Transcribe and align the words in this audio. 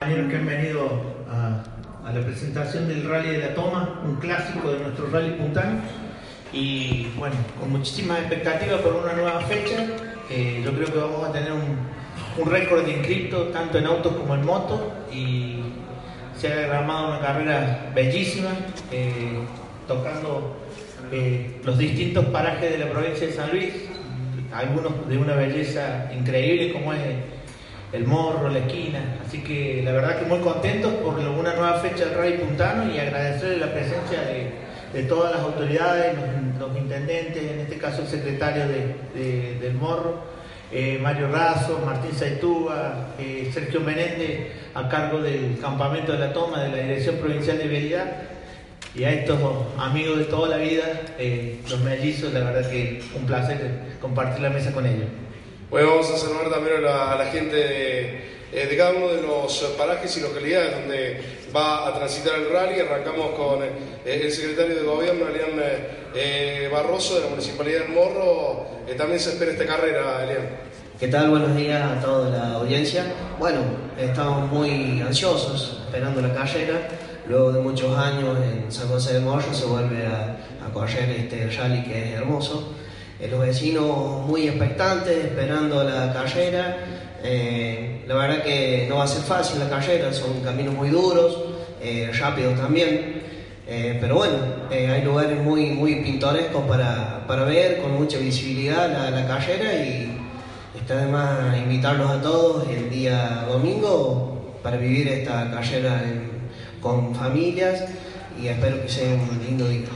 Compañeros 0.00 0.30
que 0.30 0.36
han 0.36 0.46
venido 0.46 1.02
a, 1.28 2.12
la 2.12 2.20
presentación 2.20 2.86
del 2.86 3.08
Rally 3.08 3.30
de 3.30 3.38
la 3.38 3.54
Toma, 3.56 4.00
un 4.04 4.14
clásico 4.14 4.70
de 4.70 4.78
nuestro 4.78 5.10
Rally 5.10 5.32
Puntano, 5.32 5.80
y 6.52 7.08
bueno, 7.18 7.34
con 7.58 7.72
muchísimas 7.72 8.20
expectativas 8.20 8.80
por 8.80 8.94
una 8.94 9.14
nueva 9.14 9.40
fecha. 9.40 9.88
Eh, 10.30 10.62
yo 10.64 10.72
creo 10.72 10.92
que 10.92 10.98
vamos 11.00 11.28
a 11.28 11.32
tener 11.32 11.50
un, 11.50 11.78
un 12.40 12.48
récord 12.48 12.84
de 12.84 12.92
inscriptos, 12.92 13.52
tanto 13.52 13.78
en 13.78 13.86
autos 13.86 14.12
como 14.14 14.36
en 14.36 14.46
motos, 14.46 14.80
y 15.12 15.62
se 16.36 16.52
ha 16.52 16.54
derramado 16.54 17.08
una 17.08 17.20
carrera 17.20 17.90
bellísima, 17.92 18.50
eh, 18.92 19.40
tocando 19.88 20.58
eh, 21.10 21.60
los 21.64 21.76
distintos 21.76 22.24
parajes 22.26 22.70
de 22.70 22.78
la 22.78 22.88
provincia 22.88 23.26
de 23.26 23.32
San 23.32 23.50
Luis, 23.50 23.74
algunos 24.52 25.08
de 25.08 25.18
una 25.18 25.34
belleza 25.34 26.08
increíble 26.16 26.72
como 26.72 26.92
es 26.92 27.00
el 27.92 28.04
Morro, 28.06 28.48
la 28.48 28.60
esquina. 28.60 29.18
Así 29.26 29.42
que 29.42 29.82
la 29.84 29.92
verdad 29.92 30.18
que 30.18 30.26
muy 30.26 30.40
contentos 30.40 30.92
por 30.94 31.14
una 31.18 31.54
nueva 31.54 31.74
fecha 31.80 32.06
del 32.06 32.14
Rally 32.14 32.38
Puntano 32.38 32.92
y 32.92 32.98
agradecerle 32.98 33.58
la 33.58 33.72
presencia 33.72 34.20
de, 34.22 35.02
todas 35.04 35.32
las 35.32 35.42
autoridades, 35.42 36.16
los, 36.58 36.76
intendentes, 36.76 37.42
en 37.42 37.60
este 37.60 37.78
caso 37.78 38.02
el 38.02 38.08
secretario 38.08 38.64
de, 38.66 39.58
del 39.60 39.74
Morro, 39.74 40.22
eh, 40.70 40.98
Mario 41.00 41.28
Razo, 41.28 41.80
Martín 41.84 42.12
Saitúa, 42.12 43.14
eh, 43.18 43.50
Sergio 43.52 43.80
Menéndez, 43.80 44.52
a 44.74 44.88
cargo 44.88 45.20
del 45.20 45.58
campamento 45.60 46.12
de 46.12 46.18
la 46.18 46.32
toma 46.32 46.62
de 46.62 46.70
la 46.70 46.76
Dirección 46.82 47.16
Provincial 47.16 47.58
de 47.58 47.68
Vialidad. 47.68 48.06
Y 48.94 49.04
a 49.04 49.12
estos 49.12 49.38
amigos 49.78 50.18
de 50.18 50.24
toda 50.24 50.48
la 50.48 50.56
vida, 50.56 50.84
eh, 51.18 51.60
los 51.70 51.80
mellizos, 51.80 52.32
la 52.32 52.40
verdad 52.40 52.68
que 52.70 53.02
un 53.14 53.26
placer 53.26 53.58
compartir 54.00 54.42
la 54.42 54.50
mesa 54.50 54.72
con 54.72 54.86
ellos. 54.86 55.06
Bueno, 55.70 55.90
vamos 55.90 56.10
a 56.10 56.16
saludar 56.16 56.48
también 56.48 56.78
a 56.86 57.14
la, 57.14 57.26
gente 57.26 57.54
de, 57.54 58.22
eh, 58.54 58.66
de, 58.68 58.74
cada 58.74 58.92
uno 58.92 59.08
de 59.08 59.20
los 59.20 59.74
parajes 59.76 60.16
y 60.16 60.20
localidades 60.20 60.76
donde 60.76 61.20
va 61.54 61.86
a 61.86 61.94
transitar 61.94 62.36
el 62.36 62.50
rally. 62.50 62.80
Arrancamos 62.80 63.32
con 63.32 63.62
eh, 63.62 63.68
el 64.06 64.32
secretario 64.32 64.76
de 64.76 64.82
gobierno, 64.82 65.28
Elian 65.28 65.60
eh, 66.14 66.70
Barroso, 66.72 67.16
de 67.16 67.24
la 67.24 67.28
Municipalidad 67.28 67.80
del 67.80 67.90
Morro. 67.90 68.66
también 68.96 69.20
se 69.20 69.32
espera 69.32 69.52
esta 69.52 69.66
carrera, 69.66 70.24
Elian. 70.24 70.48
¿Qué 70.98 71.08
tal? 71.08 71.28
Buenos 71.28 71.54
días 71.54 71.82
a 71.82 72.00
toda 72.00 72.30
la 72.30 72.54
audiencia. 72.54 73.04
Bueno, 73.38 73.60
estamos 73.98 74.50
muy 74.50 75.02
ansiosos 75.02 75.82
esperando 75.84 76.22
la 76.22 76.32
carrera. 76.32 76.88
Luego 77.28 77.52
de 77.52 77.60
muchos 77.60 77.94
años 77.94 78.38
en 78.42 78.72
San 78.72 78.88
José 78.88 79.12
de 79.12 79.20
Morro 79.20 79.52
se 79.52 79.66
vuelve 79.66 80.06
a, 80.06 80.66
a 80.66 80.72
correr 80.72 81.10
este 81.10 81.50
rally 81.50 81.84
que 81.84 82.08
es 82.08 82.14
hermoso 82.14 82.74
los 83.26 83.40
vecinos 83.40 84.26
muy 84.26 84.46
expectantes, 84.46 85.24
esperando 85.24 85.82
la 85.82 86.12
carrera. 86.12 86.76
Eh, 87.22 88.04
la 88.06 88.14
verdad 88.14 88.42
que 88.44 88.86
no 88.88 88.98
va 88.98 89.04
a 89.04 89.08
ser 89.08 89.22
fácil 89.22 89.58
la 89.58 89.68
carrera, 89.68 90.12
son 90.12 90.40
caminos 90.40 90.74
muy 90.74 90.90
duros, 90.90 91.36
eh, 91.82 92.10
rápidos 92.18 92.58
también. 92.58 93.22
Eh, 93.66 93.98
pero 94.00 94.14
bueno, 94.16 94.38
hay 94.70 95.02
lugares 95.02 95.38
muy, 95.42 95.70
muy 95.70 95.96
pintorescos 95.96 96.64
para, 96.66 97.26
para 97.26 97.44
ver, 97.44 97.82
con 97.82 97.92
mucha 97.92 98.18
visibilidad 98.18 98.90
la, 98.90 99.10
la 99.10 99.26
carrera 99.26 99.74
y 99.74 100.16
está 100.74 100.94
además 100.94 101.58
invitarlos 101.58 102.10
a 102.10 102.22
todos 102.22 102.66
el 102.68 102.88
día 102.88 103.44
domingo 103.46 104.58
para 104.62 104.78
vivir 104.78 105.08
esta 105.08 105.50
carrera 105.50 106.02
con 106.80 107.14
familias 107.14 107.84
y 108.40 108.48
espero 108.48 108.80
que 108.82 108.88
sea 108.88 109.14
un 109.14 109.38
lindo 109.44 109.68
día. 109.68 109.86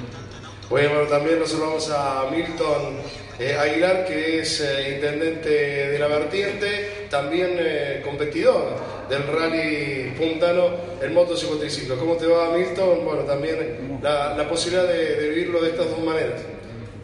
Bueno, 0.73 1.03
también 1.03 1.39
nos 1.39 1.51
saludamos 1.51 1.91
a 1.91 2.31
Milton 2.31 2.97
eh, 3.39 3.55
Aguilar, 3.61 4.07
que 4.07 4.41
es 4.41 4.59
eh, 4.63 4.95
intendente 4.95 5.51
de 5.51 5.99
la 5.99 6.07
vertiente, 6.07 7.09
también 7.11 7.57
eh, 7.59 8.01
competidor 8.03 8.79
del 9.07 9.23
rally 9.27 10.15
puntano 10.17 10.71
en 11.03 11.13
y 11.13 11.15
cuatriciclos. 11.47 11.99
¿Cómo 11.99 12.17
te 12.17 12.27
va, 12.27 12.57
Milton? 12.57 13.05
Bueno, 13.05 13.21
también 13.25 13.99
la, 14.03 14.35
la 14.35 14.49
posibilidad 14.49 14.89
de, 14.89 15.29
vivirlo 15.29 15.61
de 15.61 15.73
estas 15.73 15.91
dos 15.91 16.03
maneras. 16.03 16.41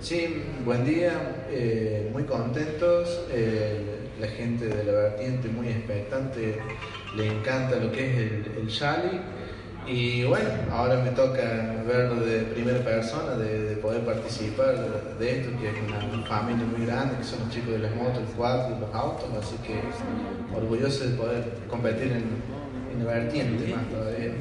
Sí, 0.00 0.42
buen 0.64 0.86
día, 0.86 1.12
muy 2.10 2.22
contentos. 2.22 3.26
la 4.18 4.28
gente 4.28 4.64
de 4.64 4.82
la 4.82 4.92
vertiente 4.92 5.48
muy 5.48 5.68
expectante, 5.68 6.56
le 7.14 7.26
encanta 7.26 7.76
lo 7.76 7.92
que 7.92 8.00
es 8.00 8.16
el, 8.16 8.44
el 8.62 8.80
rally 8.80 9.20
y 9.88 10.24
bueno, 10.24 10.50
ahora 10.70 10.96
me 10.96 11.10
toca 11.10 11.42
verlo 11.86 12.20
de 12.20 12.40
primera 12.42 12.78
persona, 12.80 13.36
de, 13.36 13.62
de 13.62 13.76
poder 13.76 14.02
participar 14.02 14.76
de, 15.18 15.30
esto, 15.30 15.50
que 15.58 15.68
es 15.68 15.74
una, 15.86 16.26
familia 16.26 16.66
muy 16.66 16.86
grande, 16.86 17.16
que 17.16 17.24
son 17.24 17.40
los 17.40 17.50
chicos 17.50 17.72
de 17.72 17.78
las 17.78 17.94
motos, 17.94 18.18
el 18.18 18.34
cuadro 18.36 18.78
los 18.78 18.94
autos, 18.94 19.24
así 19.40 19.56
que 19.66 19.80
orgulloso 20.54 21.04
de 21.04 21.16
poder 21.16 21.44
competir 21.70 22.12
en, 22.12 22.42
en 22.92 23.06
la 23.06 23.14
vertiente 23.14 23.74
más 23.74 23.88
todavía. 23.88 24.32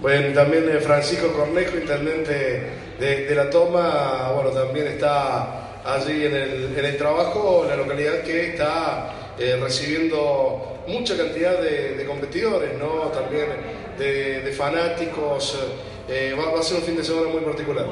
Bueno, 0.00 0.34
también 0.34 0.68
eh, 0.68 0.80
Francisco 0.80 1.32
Cornejo, 1.32 1.76
intendente 1.76 2.70
de, 3.00 3.34
la 3.34 3.50
toma, 3.50 4.32
bueno, 4.34 4.50
también 4.50 4.86
está 4.86 5.82
allí 5.84 6.26
en 6.26 6.34
el, 6.34 6.78
en 6.78 6.84
el 6.84 6.96
trabajo, 6.96 7.64
la 7.68 7.74
localidad 7.74 8.22
que 8.22 8.50
está 8.50 9.10
eh, 9.38 9.58
recibiendo 9.60 10.73
mucha 10.86 11.16
cantidad 11.16 11.60
de, 11.60 11.94
de 11.96 12.04
competidores, 12.06 12.78
¿no? 12.78 13.10
También 13.10 13.46
de, 13.98 14.40
de 14.42 14.52
fanáticos. 14.52 15.58
Eh, 16.08 16.34
va, 16.38 16.52
va, 16.52 16.60
a 16.60 16.62
ser 16.62 16.78
un 16.78 16.82
fin 16.84 16.96
de 16.96 17.04
semana 17.04 17.28
muy 17.28 17.40
particular. 17.40 17.86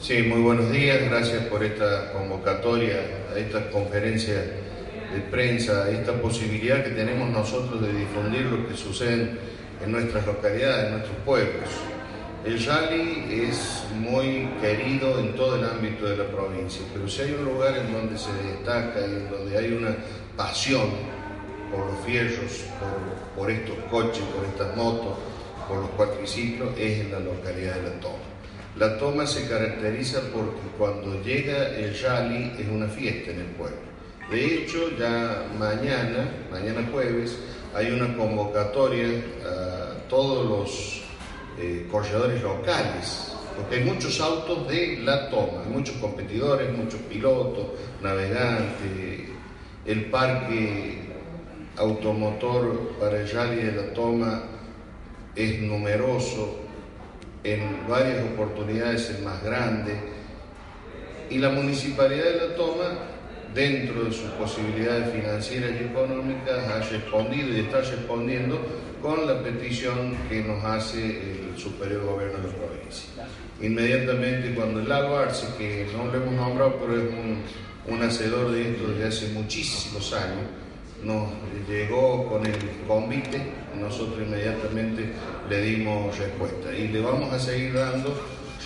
Sí, 0.00 0.22
muy 0.22 0.40
buenos 0.40 0.70
días, 0.70 0.98
gracias 1.10 1.44
por 1.46 1.62
esta 1.62 2.12
convocatoria, 2.12 2.96
a 3.34 3.38
esta 3.38 3.70
conferencia 3.70 4.34
de 4.34 5.20
prensa, 5.30 5.84
a 5.84 5.90
esta 5.90 6.12
posibilidad 6.14 6.82
que 6.82 6.90
tenemos 6.90 7.28
nosotros 7.28 7.82
de 7.82 7.92
difundir 7.92 8.42
lo 8.42 8.66
que 8.66 8.76
sucede 8.76 9.32
en 9.84 9.92
nuestras 9.92 10.24
localidades, 10.26 10.86
en 10.86 10.92
nuestros 10.92 11.16
pueblos. 11.24 11.68
El 12.46 12.64
rally 12.64 13.46
es 13.50 13.84
muy 13.94 14.48
querido 14.62 15.18
en 15.18 15.34
todo 15.34 15.56
el 15.56 15.64
ámbito 15.64 16.08
de 16.08 16.16
la 16.16 16.24
provincia, 16.24 16.80
pero 16.94 17.06
si 17.06 17.22
hay 17.22 17.32
un 17.32 17.44
lugar 17.44 17.76
en 17.76 17.92
donde 17.92 18.16
se 18.16 18.32
destaca 18.32 19.00
y 19.00 19.04
en 19.04 19.30
donde 19.30 19.58
hay 19.58 19.72
una 19.72 19.94
pasión 20.36 20.88
por 21.70 21.86
los 21.86 22.04
fierros, 22.04 22.64
por, 23.36 23.50
estos 23.50 23.76
coches, 23.90 24.24
por 24.34 24.44
estas 24.44 24.76
motos, 24.76 25.18
por 25.68 25.78
los 25.78 25.90
cuatriciclos 25.90 26.70
es 26.76 27.00
en 27.00 27.12
la 27.12 27.20
localidad 27.20 27.76
de 27.76 27.82
La 27.82 28.00
Toma. 28.00 28.30
La 28.76 28.98
Toma 28.98 29.26
se 29.26 29.48
caracteriza 29.48 30.20
porque 30.32 30.60
cuando 30.78 31.22
llega 31.22 31.68
el 31.76 31.98
rally 32.00 32.52
es 32.58 32.68
una 32.68 32.88
fiesta 32.88 33.30
en 33.30 33.40
el 33.40 33.46
pueblo. 33.46 33.78
De 34.30 34.44
hecho, 34.44 34.96
ya 34.96 35.44
mañana, 35.58 36.30
mañana 36.50 36.88
jueves, 36.90 37.36
hay 37.74 37.90
una 37.90 38.16
convocatoria 38.16 39.06
a 39.44 40.08
todos 40.08 40.46
los 40.46 41.02
eh, 41.58 41.86
corredores 41.90 42.42
locales, 42.42 43.32
porque 43.56 43.76
hay 43.76 43.84
muchos 43.84 44.20
autos 44.20 44.68
de 44.68 44.98
La 45.02 45.30
Toma, 45.30 45.64
muchos 45.68 45.96
competidores, 45.96 46.72
muchos 46.76 47.00
pilotos, 47.02 47.66
navegantes, 48.00 49.28
el 49.84 50.04
parque 50.06 51.09
automotor 51.76 52.96
para 52.98 53.20
el 53.20 53.30
rally 53.30 53.62
de 53.62 53.72
La 53.72 53.92
Toma 53.92 54.42
es 55.34 55.60
numeroso, 55.60 56.58
en 57.44 57.88
varias 57.88 58.24
oportunidades 58.32 59.10
es 59.10 59.22
más 59.22 59.42
grande, 59.42 59.94
y 61.30 61.38
la 61.38 61.50
municipalidad 61.50 62.24
de 62.24 62.48
La 62.48 62.54
Toma, 62.54 62.98
dentro 63.54 64.04
de 64.04 64.12
sus 64.12 64.30
posibilidades 64.30 65.12
financieras 65.12 65.72
y 65.80 65.84
económicas, 65.84 66.68
ha 66.68 66.80
respondido 66.90 67.48
y 67.56 67.60
está 67.60 67.80
respondiendo 67.80 68.60
con 69.02 69.26
la 69.26 69.42
petición 69.42 70.16
que 70.28 70.42
nos 70.42 70.62
hace 70.64 71.00
el 71.02 71.58
superior 71.58 72.04
gobierno 72.04 72.38
de 72.38 72.48
la 72.48 72.54
provincia. 72.54 73.26
Inmediatamente 73.60 74.54
cuando 74.54 74.80
el 74.80 74.90
Arce, 74.92 75.46
que 75.58 75.86
no 75.96 76.06
lo 76.06 76.14
hemos 76.14 76.34
nombrado, 76.34 76.76
pero 76.80 76.96
es 76.96 77.08
un, 77.10 77.94
un 77.94 78.02
hacedor 78.02 78.52
de 78.52 78.70
esto 78.70 78.88
desde 78.88 79.06
hace 79.06 79.28
muchísimos 79.32 80.12
años, 80.12 80.46
nos 81.04 81.28
llegó 81.68 82.28
con 82.28 82.46
el 82.46 82.56
convite, 82.86 83.40
nosotros 83.78 84.18
inmediatamente 84.26 85.12
le 85.48 85.62
dimos 85.62 86.16
respuesta 86.18 86.72
y 86.76 86.88
le 86.88 87.00
vamos 87.00 87.32
a 87.32 87.38
seguir 87.38 87.74
dando 87.74 88.14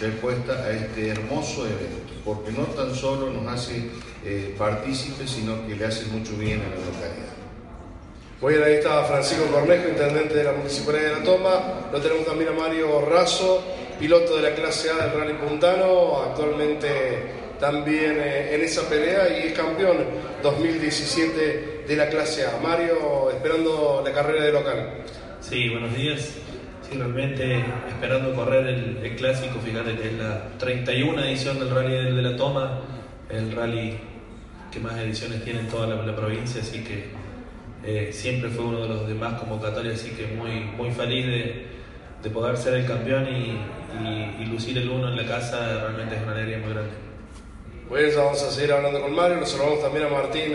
respuesta 0.01 0.53
a 0.65 0.71
este 0.73 1.09
hermoso 1.09 1.67
evento, 1.67 2.13
porque 2.25 2.51
no 2.53 2.65
tan 2.65 2.95
solo 2.95 3.31
nos 3.31 3.47
hace 3.53 3.91
eh, 4.25 4.55
partícipes, 4.59 5.31
sino 5.31 5.67
que 5.67 5.77
le 5.77 5.85
hace 5.85 6.07
mucho 6.07 6.37
bien 6.37 6.61
a 6.61 6.65
la 6.65 6.77
localidad. 6.77 7.35
Muy 8.41 8.55
bien, 8.55 8.65
ahí 8.65 8.75
está 8.75 9.05
Francisco 9.05 9.47
Cornejo, 9.47 9.89
intendente 9.89 10.35
de 10.35 10.45
la 10.45 10.53
Municipalidad 10.53 11.05
de 11.05 11.13
La 11.21 11.23
Toma. 11.23 11.89
Lo 11.93 12.01
tenemos 12.01 12.27
también 12.27 12.51
a 12.51 12.53
Mario 12.53 13.01
Razo, 13.03 13.63
piloto 13.99 14.37
de 14.37 14.43
la 14.43 14.55
clase 14.55 14.91
A 14.91 15.07
del 15.07 15.19
Rally 15.19 15.35
Puntano, 15.35 16.23
actualmente 16.23 17.45
también 17.61 18.19
eh, 18.21 18.55
en 18.55 18.63
esa 18.63 18.83
pelea 18.89 19.39
y 19.39 19.47
es 19.49 19.53
campeón 19.55 19.99
2017 20.43 21.74
de 21.87 21.97
la 21.97 22.09
clase 22.09 22.47
A. 22.47 22.59
Mario, 22.63 23.31
esperando 23.31 24.03
la 24.05 24.13
carrera 24.13 24.45
de 24.45 24.53
local. 24.53 24.89
Sí, 25.41 25.69
buenos 25.69 25.95
días. 25.95 26.35
Sí, 26.89 26.97
realmente 26.97 27.65
esperando 27.89 28.35
correr 28.35 28.67
el, 28.67 29.17
clásico, 29.17 29.59
fíjate 29.65 29.97
que 29.97 30.09
es 30.09 30.13
la 30.15 30.49
31 30.59 31.23
edición 31.25 31.59
del 31.59 31.71
Rally 31.71 32.15
de 32.15 32.23
la 32.23 32.37
Toma, 32.37 32.81
el 33.31 33.53
rally 33.53 33.99
que 34.71 34.81
más 34.81 34.99
ediciones 34.99 35.43
tiene 35.45 35.61
en 35.61 35.69
toda 35.69 35.87
la 35.87 36.17
provincia, 36.17 36.61
así 36.61 36.83
que 36.83 37.05
eh, 37.85 38.11
siempre 38.13 38.51
fue 38.51 38.65
uno 38.65 38.83
de 38.83 38.89
los 38.89 39.09
demás 39.09 39.41
convocatorios, 39.41 40.01
así 40.01 40.11
que 40.11 40.27
muy, 40.27 40.61
muy 40.77 40.91
feliz 40.91 41.27
de, 41.27 41.67
de 42.23 42.31
poder 42.31 42.57
ser 42.57 42.75
el 42.75 42.87
campeón 42.87 43.27
y, 43.29 44.43
y, 44.43 44.47
lucir 44.47 44.77
el 44.79 44.89
uno 44.89 45.09
en 45.09 45.17
la 45.17 45.27
casa, 45.27 45.81
realmente 45.81 46.17
es 46.17 46.23
una 46.23 46.33
alegría 46.33 46.59
muy 46.59 46.73
grande. 46.73 46.93
Pues 47.89 48.17
vamos 48.17 48.43
a 48.43 48.51
seguir 48.51 48.73
hablando 48.73 49.01
con 49.01 49.15
Mario, 49.15 49.37
nos 49.37 49.51
saludamos 49.51 49.83
también 49.83 50.07
a 50.07 50.09
Martín 50.09 50.53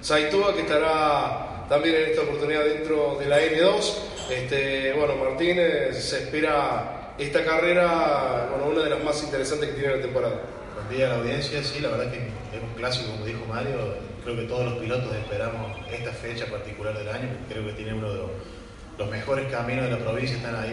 Saitúa, 0.00 0.54
que 0.54 0.62
estará 0.62 1.66
también 1.68 1.94
en 1.94 2.10
esta 2.10 2.22
oportunidad 2.22 2.64
dentro 2.64 3.18
de 3.18 3.26
la 3.26 3.38
N2. 3.40 3.94
Este, 4.30 4.92
bueno, 4.94 5.16
Martín, 5.16 5.56
se 5.92 6.24
espera 6.24 7.14
esta 7.18 7.44
carrera, 7.44 8.48
bueno, 8.50 8.72
una 8.72 8.82
de 8.84 8.90
las 8.90 9.04
más 9.04 9.22
interesantes 9.22 9.68
que 9.68 9.74
tiene 9.76 9.96
la 9.96 10.02
temporada. 10.02 10.40
Buen 10.74 10.96
día 10.96 11.06
a 11.06 11.10
la 11.10 11.16
audiencia, 11.16 11.62
sí, 11.62 11.80
la 11.80 11.90
verdad 11.90 12.10
que 12.10 12.18
es 12.18 12.62
un 12.62 12.74
clásico, 12.76 13.10
como 13.10 13.26
dijo 13.26 13.44
Mario, 13.46 13.76
creo 14.24 14.36
que 14.36 14.42
todos 14.44 14.64
los 14.64 14.78
pilotos 14.78 15.14
esperamos 15.14 15.76
esta 15.92 16.12
fecha 16.12 16.46
particular 16.46 16.96
del 16.96 17.08
año, 17.08 17.28
creo 17.48 17.66
que 17.66 17.72
tiene 17.74 17.92
uno 17.92 18.10
de 18.10 18.18
los, 18.18 19.10
mejores 19.10 19.50
caminos 19.50 19.86
de 19.86 19.92
la 19.92 19.98
provincia, 19.98 20.36
están 20.36 20.54
ahí 20.56 20.72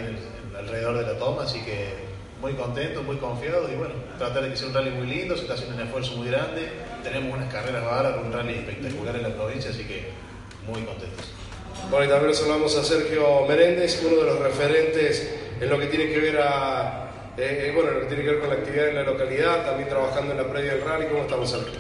alrededor 0.57 0.97
de 0.97 1.13
la 1.13 1.17
toma, 1.17 1.43
así 1.43 1.61
que 1.61 1.93
muy 2.41 2.53
contentos, 2.53 3.03
muy 3.03 3.15
confiados 3.17 3.71
y 3.71 3.75
bueno, 3.75 3.93
tratar 4.17 4.43
de 4.43 4.49
que 4.49 4.57
sea 4.57 4.67
un 4.67 4.73
rally 4.73 4.91
muy 4.91 5.07
lindo, 5.07 5.35
se 5.35 5.43
está 5.43 5.53
haciendo 5.53 5.75
un 5.75 5.81
esfuerzo 5.81 6.17
muy 6.17 6.27
grande, 6.27 6.69
tenemos 7.03 7.35
unas 7.35 7.51
carreras 7.51 7.83
bárbaras 7.83 8.17
con 8.17 8.27
un 8.27 8.33
rally 8.33 8.55
espectacular 8.55 9.15
en 9.15 9.23
la 9.23 9.29
provincia, 9.29 9.71
así 9.71 9.83
que 9.83 10.09
muy 10.65 10.81
contentos. 10.81 11.31
Bueno, 11.89 12.05
y 12.05 12.09
también 12.09 12.35
hablamos 12.35 12.75
a 12.75 12.83
Sergio 12.83 13.45
Meréndez, 13.47 14.01
uno 14.05 14.17
de 14.17 14.23
los 14.23 14.39
referentes 14.39 15.35
en 15.59 15.69
lo 15.69 15.79
que 15.79 15.87
tiene 15.87 16.09
que 16.09 16.19
ver 16.19 16.39
a, 16.41 17.09
eh, 17.37 17.67
eh, 17.67 17.71
bueno, 17.73 17.91
lo 17.91 17.99
que 18.01 18.05
tiene 18.07 18.23
que 18.23 18.31
ver 18.31 18.39
con 18.39 18.49
la 18.49 18.55
actividad 18.55 18.89
en 18.89 18.95
la 18.95 19.03
localidad, 19.03 19.65
también 19.65 19.87
trabajando 19.89 20.31
en 20.31 20.37
la 20.37 20.51
previa 20.51 20.73
del 20.73 20.83
rally. 20.83 21.05
¿Cómo 21.07 21.21
estamos, 21.21 21.49
Sergio? 21.49 21.79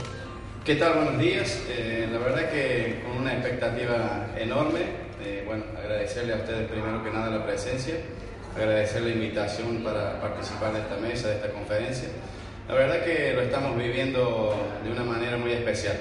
¿Qué 0.63 0.75
tal? 0.75 0.95
Buenos 0.95 1.17
días. 1.17 1.61
Eh, 1.69 2.09
la 2.11 2.19
verdad 2.19 2.51
que 2.51 3.01
con 3.01 3.17
una 3.21 3.33
expectativa 3.33 4.27
enorme. 4.37 4.81
Eh, 5.23 5.43
bueno, 5.45 5.63
agradecerle 5.77 6.33
a 6.33 6.35
ustedes 6.35 6.69
primero 6.69 7.03
que 7.03 7.09
nada 7.09 7.29
la 7.29 7.45
presencia, 7.45 7.95
agradecer 8.55 9.01
la 9.01 9.09
invitación 9.09 9.83
para 9.83 10.21
participar 10.21 10.73
de 10.73 10.79
esta 10.79 10.97
mesa, 10.97 11.29
de 11.29 11.35
esta 11.35 11.49
conferencia. 11.51 12.09
La 12.67 12.73
verdad 12.73 13.05
que 13.05 13.31
lo 13.33 13.43
estamos 13.43 13.77
viviendo 13.77 14.53
de 14.83 14.91
una 14.91 15.03
manera 15.05 15.37
muy 15.37 15.53
especial. 15.53 15.95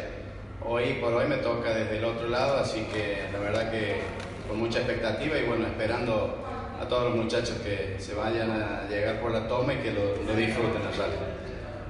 Hoy 0.67 0.95
por 0.95 1.15
hoy 1.15 1.27
me 1.29 1.37
toca 1.37 1.73
desde 1.73 1.99
el 1.99 2.05
otro 2.05 2.29
lado, 2.29 2.57
así 2.57 2.89
que 2.93 3.23
la 3.33 3.39
verdad 3.39 3.71
que 3.71 4.01
con 4.49 4.59
mucha 4.59 4.81
expectativa 4.81 5.39
y 5.39 5.45
bueno, 5.45 5.65
esperando 5.69 6.45
a 6.81 6.89
todos 6.89 7.05
los 7.05 7.23
muchachos 7.23 7.59
que 7.63 7.95
se 8.01 8.15
vayan 8.15 8.51
a 8.51 8.89
llegar 8.91 9.21
por 9.21 9.31
la 9.31 9.47
toma 9.47 9.75
y 9.75 9.77
que 9.77 9.93
lo, 9.93 10.35
disfruten 10.35 10.83
al 10.83 10.99
radio. 10.99 11.19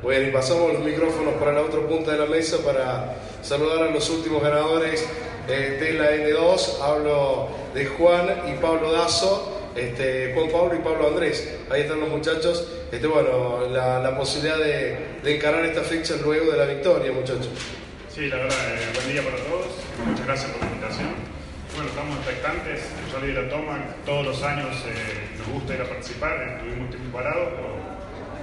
Bueno, 0.03 0.29
y 0.29 0.31
pasamos 0.31 0.75
los 0.75 0.83
micrófonos 0.83 1.35
para 1.37 1.55
la 1.55 1.63
otra 1.63 1.81
punta 1.81 2.13
de 2.13 2.19
la 2.19 2.27
mesa 2.27 2.59
para 2.59 3.17
saludar 3.41 3.89
a 3.89 3.91
los 3.91 4.11
últimos 4.11 4.43
ganadores 4.43 5.09
eh, 5.49 5.79
de 5.81 5.93
la 5.95 6.11
N2. 6.11 6.83
Hablo 6.83 7.49
de 7.73 7.87
Juan 7.87 8.29
y 8.47 8.61
Pablo 8.61 8.93
Dazo, 8.93 9.56
este, 9.77 10.33
Juan 10.35 10.51
Pablo 10.51 10.75
y 10.75 10.79
Pablo 10.79 11.09
Andrés. 11.09 11.57
Ahí 11.71 11.83
están 11.83 12.01
los 12.01 12.09
muchachos. 12.09 12.67
Este, 12.91 13.07
bueno, 13.07 13.69
la, 13.69 14.17
posibilidad 14.17 14.59
de, 14.59 15.21
encarar 15.25 15.65
esta 15.65 15.83
fecha 15.83 16.15
luego 16.23 16.53
de 16.53 16.59
la 16.59 16.67
victoria, 16.67 17.13
muchachos. 17.13 17.51
Sí, 18.09 18.29
la 18.29 18.37
verdad, 18.37 18.57
eh, 18.75 18.87
buen 18.95 19.13
día 19.13 19.23
para 19.23 19.37
todos. 19.37 19.67
Muchas 20.07 20.27
gracias 20.27 20.51
por 20.53 20.61
la 20.63 20.67
invitación. 20.69 21.09
Bueno, 21.75 21.91
estamos 21.91 22.17
expectantes. 22.17 22.81
Yo 23.13 23.27
de 23.27 23.33
la 23.35 23.49
toma, 23.51 23.79
todos 24.07 24.27
los 24.27 24.43
años 24.43 24.75
eh, 24.87 25.29
nos 25.39 25.49
gusta 25.49 25.75
ir 25.75 25.83
a 25.83 25.85
participar. 25.85 26.57
Estuvimos 26.57 26.91
tiempo 26.91 27.19
parados, 27.19 27.49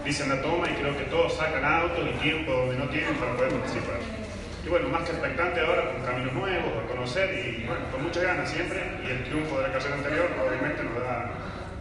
dicen 0.06 0.30
la 0.30 0.42
toma 0.42 0.70
y 0.70 0.74
creo 0.76 0.96
que 0.98 1.06
todos 1.06 1.34
sacan 1.34 1.66
autos 1.66 2.06
y 2.16 2.20
tiempo 2.22 2.52
donde 2.52 2.78
no 2.78 2.90
tienen 2.90 3.16
para 3.16 3.36
poder 3.36 3.52
participar. 3.54 4.23
Y 4.66 4.70
bueno, 4.70 4.88
más 4.90 5.04
que 5.04 5.12
expectante 5.12 5.60
ahora 5.60 5.92
con 5.92 6.02
caminos 6.04 6.34
nuevos, 6.34 6.72
a 6.84 6.88
conocer 6.88 7.34
y 7.34 7.66
bueno, 7.66 7.82
con 7.92 8.04
muchas 8.04 8.24
ganas 8.24 8.50
siempre. 8.50 8.82
Y 9.06 9.12
el 9.12 9.24
triunfo 9.26 9.58
de 9.58 9.68
la 9.68 9.74
carrera 9.74 9.96
anterior 9.96 10.30
obviamente 10.40 10.84
nos 10.84 11.04
da 11.04 11.32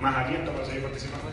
más 0.01 0.17
aliento 0.17 0.51
para 0.53 0.67
seguir 0.67 0.83
participando. 0.83 1.31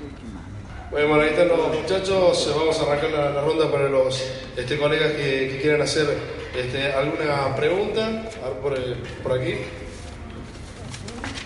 Bueno, 0.91 1.15
ahí 1.15 1.29
están 1.29 1.47
los 1.47 1.75
muchachos. 1.75 2.53
Vamos 2.55 2.79
a 2.79 2.83
arrancar 2.83 3.11
la, 3.11 3.41
ronda 3.41 3.71
para 3.71 3.89
los 3.89 4.23
este, 4.55 4.77
colegas 4.77 5.11
que, 5.13 5.59
quieran 5.61 5.81
hacer 5.81 6.07
este, 6.55 6.93
alguna 6.93 7.55
pregunta. 7.55 8.23
Por, 8.61 8.77
por 9.23 9.39
aquí. 9.39 9.55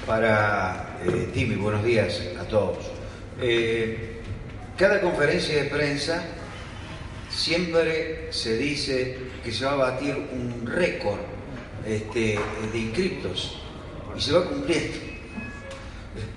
Para 0.06 0.98
eh, 1.06 1.30
Timmy, 1.34 1.56
buenos 1.56 1.84
días 1.84 2.22
a 2.40 2.44
todos. 2.44 2.78
Eh, 3.42 4.22
cada 4.78 5.00
conferencia 5.00 5.64
de 5.64 5.70
prensa 5.70 6.24
siempre 7.34 8.28
se 8.32 8.58
dice 8.58 9.18
que 9.44 9.52
se 9.52 9.66
va 9.66 9.72
a 9.72 9.76
batir 9.76 10.16
un 10.16 10.66
récord 10.66 11.20
este, 11.86 12.40
de 12.72 12.78
inscriptos 12.78 13.60
y 14.16 14.22
se 14.22 14.32
va 14.34 14.46
cumpliendo. 14.46 14.98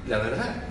La 0.09 0.19
verdad, 0.19 0.65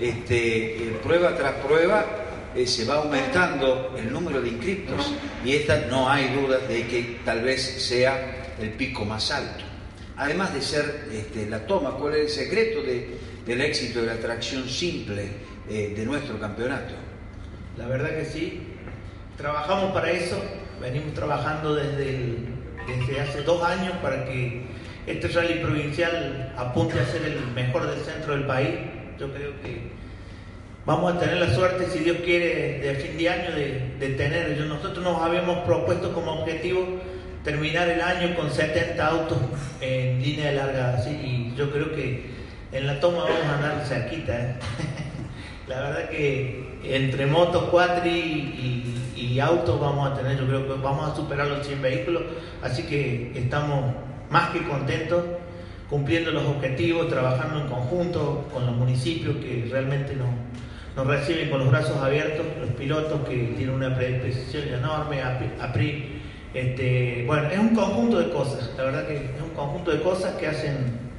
este, 0.00 0.76
eh, 0.76 1.00
prueba 1.02 1.34
tras 1.36 1.54
prueba 1.54 2.06
eh, 2.54 2.66
se 2.66 2.84
va 2.84 2.96
aumentando 2.96 3.94
el 3.96 4.12
número 4.12 4.40
de 4.40 4.50
inscriptos 4.50 5.12
y 5.44 5.52
esta 5.52 5.86
no 5.86 6.08
hay 6.08 6.28
duda 6.34 6.58
de 6.58 6.86
que 6.86 7.18
tal 7.24 7.42
vez 7.42 7.62
sea 7.62 8.54
el 8.60 8.70
pico 8.70 9.04
más 9.04 9.30
alto. 9.30 9.64
Además 10.16 10.54
de 10.54 10.62
ser 10.62 11.08
este, 11.12 11.48
la 11.48 11.66
toma, 11.66 11.92
¿cuál 11.92 12.14
es 12.14 12.20
el 12.20 12.44
secreto 12.44 12.82
del 12.82 13.60
éxito 13.60 14.00
de 14.00 14.06
la 14.06 14.12
atracción 14.12 14.68
simple 14.68 15.26
eh, 15.68 15.94
de 15.96 16.04
nuestro 16.04 16.38
campeonato? 16.38 16.94
La 17.76 17.86
verdad 17.88 18.10
que 18.10 18.26
sí. 18.26 18.71
Trabajamos 19.42 19.90
para 19.90 20.08
eso, 20.12 20.40
venimos 20.80 21.14
trabajando 21.14 21.74
desde, 21.74 22.36
desde 22.86 23.20
hace 23.20 23.42
dos 23.42 23.60
años 23.64 23.92
para 24.00 24.24
que 24.24 24.62
este 25.08 25.26
rally 25.26 25.54
provincial 25.54 26.52
apunte 26.56 27.00
a 27.00 27.04
ser 27.06 27.22
el 27.24 27.48
mejor 27.52 27.90
del 27.90 27.98
centro 28.04 28.34
del 28.34 28.46
país. 28.46 28.68
Yo 29.18 29.32
creo 29.34 29.50
que 29.60 29.90
vamos 30.86 31.12
a 31.12 31.18
tener 31.18 31.38
la 31.38 31.52
suerte, 31.52 31.88
si 31.90 32.04
Dios 32.04 32.18
quiere, 32.24 32.78
de 32.78 32.94
fin 32.94 33.18
de 33.18 33.28
año 33.28 33.50
de, 33.50 34.14
tener. 34.16 34.56
Nosotros 34.60 35.02
nos 35.02 35.20
habíamos 35.20 35.58
propuesto 35.64 36.12
como 36.12 36.42
objetivo 36.42 37.00
terminar 37.42 37.88
el 37.88 38.00
año 38.00 38.36
con 38.36 38.48
70 38.48 39.04
autos 39.04 39.38
en 39.80 40.22
línea 40.22 40.50
de 40.50 40.56
largada, 40.56 41.10
y 41.10 41.52
yo 41.56 41.68
creo 41.72 41.92
que 41.92 42.26
en 42.70 42.86
la 42.86 43.00
toma 43.00 43.24
vamos 43.24 43.44
a 43.46 43.54
andar 43.56 43.86
cerquita. 43.88 44.40
¿eh? 44.40 44.54
la 45.66 45.80
verdad 45.80 46.10
que 46.10 46.62
entre 46.84 47.26
motos, 47.26 47.64
cuatri 47.70 48.10
y, 48.10 49.01
autos 49.40 49.80
vamos 49.80 50.10
a 50.10 50.14
tener, 50.14 50.38
yo 50.38 50.46
creo 50.46 50.66
que 50.66 50.82
vamos 50.82 51.10
a 51.10 51.14
superar 51.14 51.46
los 51.48 51.66
100 51.66 51.82
vehículos, 51.82 52.22
así 52.62 52.84
que 52.84 53.32
estamos 53.34 53.94
más 54.30 54.50
que 54.50 54.62
contentos 54.62 55.24
cumpliendo 55.88 56.30
los 56.30 56.44
objetivos, 56.46 57.08
trabajando 57.08 57.60
en 57.60 57.68
conjunto 57.68 58.48
con 58.52 58.64
los 58.64 58.74
municipios 58.74 59.36
que 59.36 59.68
realmente 59.70 60.16
nos, 60.16 60.28
nos 60.96 61.06
reciben 61.06 61.50
con 61.50 61.60
los 61.60 61.70
brazos 61.70 61.98
abiertos, 61.98 62.46
los 62.60 62.70
pilotos 62.70 63.28
que 63.28 63.54
tienen 63.56 63.74
una 63.74 63.94
predisposición 63.94 64.68
enorme, 64.68 65.20
APRI, 65.22 66.22
este, 66.54 67.24
bueno, 67.26 67.48
es 67.48 67.58
un 67.58 67.74
conjunto 67.74 68.18
de 68.18 68.30
cosas, 68.30 68.70
la 68.76 68.84
verdad 68.84 69.06
que 69.06 69.16
es 69.16 69.42
un 69.42 69.50
conjunto 69.54 69.90
de 69.90 70.02
cosas 70.02 70.34
que 70.36 70.46
hacen 70.46 71.11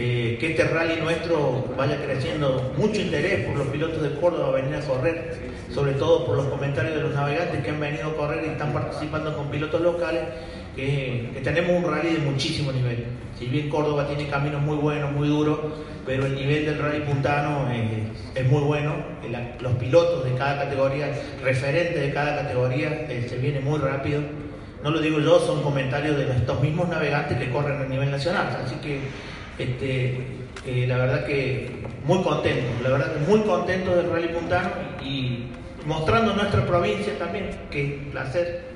eh, 0.00 0.36
que 0.38 0.52
este 0.52 0.62
rally 0.62 1.00
nuestro 1.00 1.74
vaya 1.76 2.00
creciendo 2.00 2.72
mucho 2.76 3.00
interés 3.00 3.46
por 3.46 3.56
los 3.56 3.66
pilotos 3.66 4.00
de 4.00 4.14
Córdoba 4.20 4.52
venir 4.52 4.76
a 4.76 4.80
correr, 4.80 5.34
sobre 5.74 5.94
todo 5.94 6.24
por 6.24 6.36
los 6.36 6.46
comentarios 6.46 6.94
de 6.94 7.00
los 7.00 7.14
navegantes 7.16 7.64
que 7.64 7.70
han 7.70 7.80
venido 7.80 8.06
a 8.06 8.14
correr 8.16 8.44
y 8.46 8.50
están 8.50 8.72
participando 8.72 9.36
con 9.36 9.48
pilotos 9.48 9.80
locales, 9.80 10.22
que, 10.76 11.40
tenemos 11.42 11.72
un 11.72 11.90
rally 11.90 12.12
de 12.12 12.18
muchísimo 12.20 12.70
nivel. 12.70 13.06
Si 13.40 13.46
bien 13.46 13.68
Córdoba 13.68 14.06
tiene 14.06 14.30
caminos 14.30 14.62
muy 14.62 14.76
buenos, 14.76 15.10
muy 15.10 15.26
duros, 15.26 15.58
pero 16.06 16.26
el 16.26 16.36
nivel 16.36 16.66
del 16.66 16.78
rally 16.78 17.00
puntano 17.00 17.68
es, 17.68 18.46
muy 18.48 18.62
bueno. 18.62 18.94
los 19.58 19.72
pilotos 19.74 20.24
de 20.24 20.34
cada 20.38 20.62
categoría, 20.62 21.10
referentes 21.42 22.00
de 22.00 22.12
cada 22.12 22.42
categoría, 22.42 23.04
eh, 23.10 23.26
se 23.28 23.36
viene 23.38 23.58
muy 23.58 23.80
rápido. 23.80 24.22
No 24.84 24.90
lo 24.90 25.00
digo 25.00 25.18
yo, 25.18 25.40
son 25.40 25.60
comentarios 25.60 26.16
de 26.16 26.30
estos 26.30 26.60
mismos 26.60 26.88
navegantes 26.88 27.36
que 27.36 27.50
corren 27.50 27.82
a 27.82 27.86
nivel 27.86 28.12
nacional. 28.12 28.60
Así 28.64 28.76
que 28.76 29.00
este, 29.58 30.18
eh, 30.66 30.86
la 30.86 30.98
verdad 30.98 31.26
que 31.26 31.68
muy 32.04 32.22
contento, 32.22 32.66
la 32.82 32.90
verdad 32.90 33.12
que 33.14 33.30
muy 33.30 33.40
contento 33.40 33.94
del 33.94 34.10
Rally 34.10 34.28
Puntano 34.28 34.70
y 35.04 35.46
mostrando 35.84 36.34
nuestra 36.34 36.64
provincia 36.64 37.18
también, 37.18 37.50
que 37.70 38.08
placer. 38.12 38.68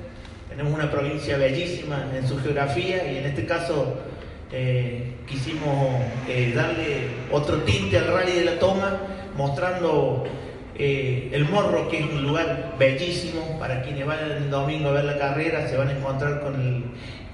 Tenemos 0.49 0.73
una 0.73 0.91
provincia 0.91 1.37
bellísima 1.37 2.05
en 2.15 2.27
su 2.27 2.37
geografía 2.39 3.11
y 3.11 3.17
en 3.17 3.25
este 3.25 3.45
caso 3.45 3.95
eh, 4.51 5.15
quisimos 5.27 6.01
eh, 6.27 6.53
darle 6.55 7.07
otro 7.31 7.57
tinte 7.63 7.97
al 7.97 8.07
rally 8.07 8.33
de 8.33 8.45
la 8.45 8.59
toma, 8.59 8.99
mostrando 9.35 10.25
el 10.75 11.45
Morro, 11.49 11.87
que 11.87 11.99
es 11.99 12.05
un 12.05 12.23
lugar 12.23 12.75
bellísimo, 12.79 13.57
para 13.59 13.83
quienes 13.83 14.07
vayan 14.07 14.31
el 14.31 14.49
domingo 14.49 14.89
a 14.89 14.93
ver 14.93 15.05
la 15.05 15.19
carrera, 15.19 15.67
se 15.67 15.77
van 15.77 15.89
a 15.89 15.91
encontrar 15.91 16.41
con 16.41 16.55
el, 16.55 16.83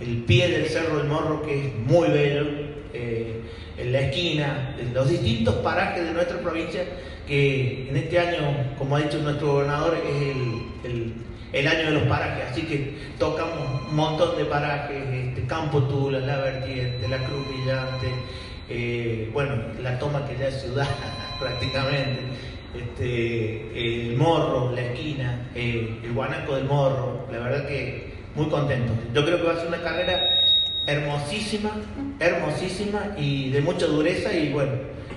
el 0.05 0.23
pie 0.23 0.49
del 0.49 0.65
Cerro 0.65 0.97
del 0.97 1.07
Morro, 1.07 1.41
que 1.41 1.67
es 1.67 1.75
muy 1.75 2.09
bello, 2.09 2.68
en 2.93 3.91
la 3.91 3.99
esquina, 4.01 4.75
en 4.79 4.93
los 4.93 5.09
distintos 5.09 5.55
parajes 5.55 6.03
de 6.03 6.13
nuestra 6.13 6.39
provincia, 6.39 6.83
que 7.27 7.89
en 7.89 7.97
este 7.97 8.19
año, 8.19 8.75
como 8.77 8.95
ha 8.95 9.01
dicho 9.01 9.19
nuestro 9.19 9.53
gobernador, 9.53 9.97
es 9.97 10.35
el 10.85 11.29
el 11.51 11.67
año 11.67 11.85
de 11.85 11.91
los 11.91 12.03
parajes, 12.03 12.45
así 12.51 12.61
que 12.63 12.93
tocamos 13.17 13.57
un 13.89 13.95
montón 13.95 14.37
de 14.37 14.45
parajes, 14.45 15.03
este, 15.07 15.45
Campo 15.47 15.81
Tula, 15.83 16.19
La 16.19 16.37
Vertiente, 16.37 17.07
La 17.07 17.17
Cruz 17.17 17.47
Brillante, 17.47 18.07
eh, 18.69 19.29
bueno, 19.33 19.55
la 19.81 19.97
toma 19.97 20.27
que 20.27 20.37
ya 20.37 20.47
es 20.47 20.61
ciudad 20.61 20.87
prácticamente, 21.39 22.19
este, 22.75 24.09
el 24.09 24.15
Morro, 24.15 24.71
la 24.73 24.81
esquina, 24.81 25.49
eh, 25.55 25.99
el 26.03 26.13
Guanaco 26.13 26.55
del 26.55 26.65
Morro, 26.65 27.25
la 27.31 27.39
verdad 27.39 27.67
que 27.67 28.13
muy 28.35 28.47
contento. 28.47 28.93
Yo 29.13 29.25
creo 29.25 29.37
que 29.37 29.47
va 29.47 29.53
a 29.53 29.57
ser 29.57 29.69
una 29.69 29.81
carrera 29.81 30.38
hermosísima, 30.89 31.71
hermosísima 32.19 33.15
y 33.17 33.51
de 33.51 33.61
mucha 33.61 33.85
dureza 33.85 34.33
y 34.33 34.51
bueno, 34.51 34.71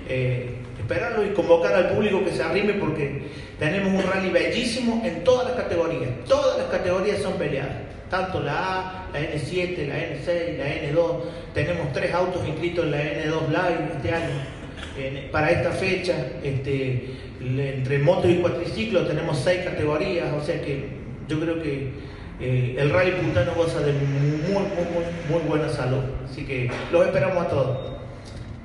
eh, 0.07 0.55
esperarlo 0.79 1.25
y 1.25 1.29
convocar 1.29 1.73
al 1.73 1.89
público 1.89 2.23
que 2.23 2.31
se 2.31 2.43
arrime 2.43 2.73
porque 2.73 3.23
tenemos 3.59 3.93
un 3.93 4.09
rally 4.09 4.29
bellísimo 4.29 5.01
en 5.05 5.23
todas 5.23 5.47
las 5.47 5.63
categorías. 5.63 6.09
Todas 6.27 6.57
las 6.57 6.67
categorías 6.67 7.21
son 7.21 7.33
peleadas. 7.33 7.77
Tanto 8.09 8.41
la 8.41 8.53
A, 8.53 9.07
la 9.11 9.19
N7, 9.19 9.87
la 9.87 9.97
N6, 9.97 10.57
la 10.57 10.91
N2. 10.91 11.21
Tenemos 11.53 11.91
tres 11.93 12.13
autos 12.13 12.47
inscritos 12.47 12.85
en 12.85 12.91
la 12.91 12.97
N2 12.97 13.47
Live 13.47 13.91
este 13.95 14.13
año. 14.13 15.31
para 15.31 15.49
esta 15.49 15.71
fecha, 15.71 16.13
este, 16.43 17.09
entre 17.41 17.97
motos 17.99 18.29
y 18.29 18.35
cuatriciclos 18.35 19.07
tenemos 19.07 19.39
seis 19.39 19.61
categorías. 19.63 20.31
O 20.33 20.45
sea 20.45 20.61
que 20.61 20.89
yo 21.27 21.39
creo 21.39 21.61
que 21.63 21.91
eh, 22.39 22.75
el 22.77 22.89
rally 22.91 23.11
puntano 23.11 23.53
goza 23.55 23.79
de 23.79 23.93
muy, 23.93 24.49
muy, 24.49 24.59
muy, 24.59 25.05
muy 25.29 25.47
buena 25.47 25.69
salud. 25.69 26.03
Así 26.29 26.45
que 26.45 26.69
los 26.91 27.05
esperamos 27.05 27.45
a 27.45 27.49
todos. 27.49 27.77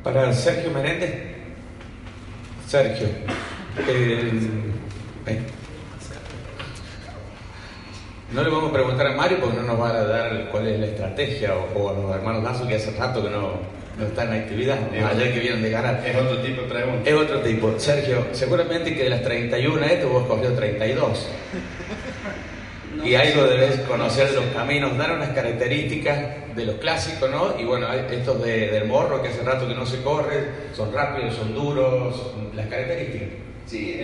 Para 0.02 0.32
Sergio 0.32 0.70
Menéndez. 0.70 1.14
Sergio. 2.66 3.08
No 8.32 8.42
le 8.42 8.50
vamos 8.50 8.70
a 8.70 8.72
preguntar 8.74 9.06
a 9.06 9.16
Mario 9.16 9.38
porque 9.40 9.56
no 9.56 9.62
nos 9.62 9.80
va 9.80 9.90
a 9.90 10.04
dar 10.04 10.48
cuál 10.50 10.66
es 10.66 10.78
la 10.78 10.86
estrategia 10.86 11.54
o, 11.54 11.88
a 11.88 11.92
los 11.94 12.14
hermanos 12.14 12.44
Lazo 12.44 12.68
que 12.68 12.76
hace 12.76 12.90
rato 12.90 13.22
que 13.22 13.30
no, 13.30 13.52
no 13.98 14.06
están 14.06 14.34
en 14.34 14.42
actividad, 14.42 14.78
ayer 14.92 15.32
que 15.32 15.40
vienen 15.40 15.62
de 15.62 15.70
ganar. 15.70 16.02
Es 16.06 16.14
otro 16.14 16.38
tipo 16.42 16.62
de 16.62 16.68
pregunta. 16.68 17.08
Es 17.08 17.16
otro 17.16 17.40
tipo. 17.40 17.74
Sergio, 17.78 18.26
seguramente 18.32 18.94
que 18.94 19.04
de 19.04 19.10
las 19.10 19.22
31 19.22 19.82
este 19.84 20.04
vos 20.04 20.26
cogió 20.26 20.52
32. 20.52 21.26
Y 23.08 23.14
algo 23.14 23.44
debes 23.44 23.80
conocer 23.80 24.28
de 24.28 24.36
los 24.36 24.44
caminos, 24.46 24.96
dar 24.98 25.12
unas 25.12 25.30
características 25.30 26.54
de 26.54 26.66
los 26.66 26.76
clásicos, 26.76 27.30
¿no? 27.30 27.58
Y 27.58 27.64
bueno, 27.64 27.90
estos 27.90 28.44
de, 28.44 28.68
del 28.68 28.86
morro 28.86 29.22
que 29.22 29.28
hace 29.28 29.42
rato 29.42 29.66
que 29.66 29.74
no 29.74 29.86
se 29.86 30.02
corre, 30.02 30.48
son 30.74 30.92
rápidos, 30.92 31.36
son 31.36 31.54
duros, 31.54 32.34
las 32.54 32.66
características. 32.66 33.28
Sí, 33.64 34.00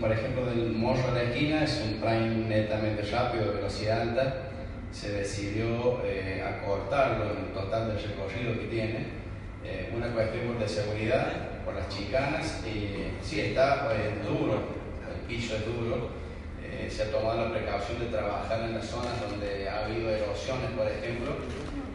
por 0.00 0.12
ejemplo, 0.12 0.44
del 0.46 0.72
morro 0.72 1.12
de 1.12 1.24
la 1.24 1.30
esquina 1.30 1.64
es 1.64 1.82
un 1.82 2.00
prime 2.00 2.46
netamente 2.46 3.02
rápido, 3.10 3.46
de 3.46 3.56
velocidad 3.56 4.02
alta. 4.02 4.34
Se 4.90 5.12
decidió 5.12 6.02
eh, 6.04 6.44
acortarlo 6.46 7.24
en 7.32 7.46
el 7.46 7.52
total 7.54 7.88
del 7.88 8.02
recorrido 8.02 8.60
que 8.60 8.66
tiene. 8.66 9.22
Eh, 9.64 9.90
una 9.96 10.08
cuestión 10.08 10.58
de 10.58 10.68
seguridad, 10.68 11.32
por 11.64 11.74
las 11.74 11.88
chicanas. 11.88 12.62
Y 12.66 13.24
sí, 13.24 13.40
está 13.40 13.88
eh, 13.94 14.12
duro, 14.26 14.60
el 15.08 15.26
piso 15.26 15.56
es 15.56 15.64
duro. 15.64 16.21
Se 16.90 17.02
ha 17.02 17.10
tomado 17.10 17.48
la 17.48 17.52
precaución 17.52 18.00
de 18.00 18.06
trabajar 18.06 18.60
en 18.60 18.74
las 18.74 18.86
zonas 18.86 19.20
donde 19.20 19.68
ha 19.68 19.84
habido 19.84 20.10
erosiones, 20.10 20.70
por 20.76 20.86
ejemplo, 20.86 21.36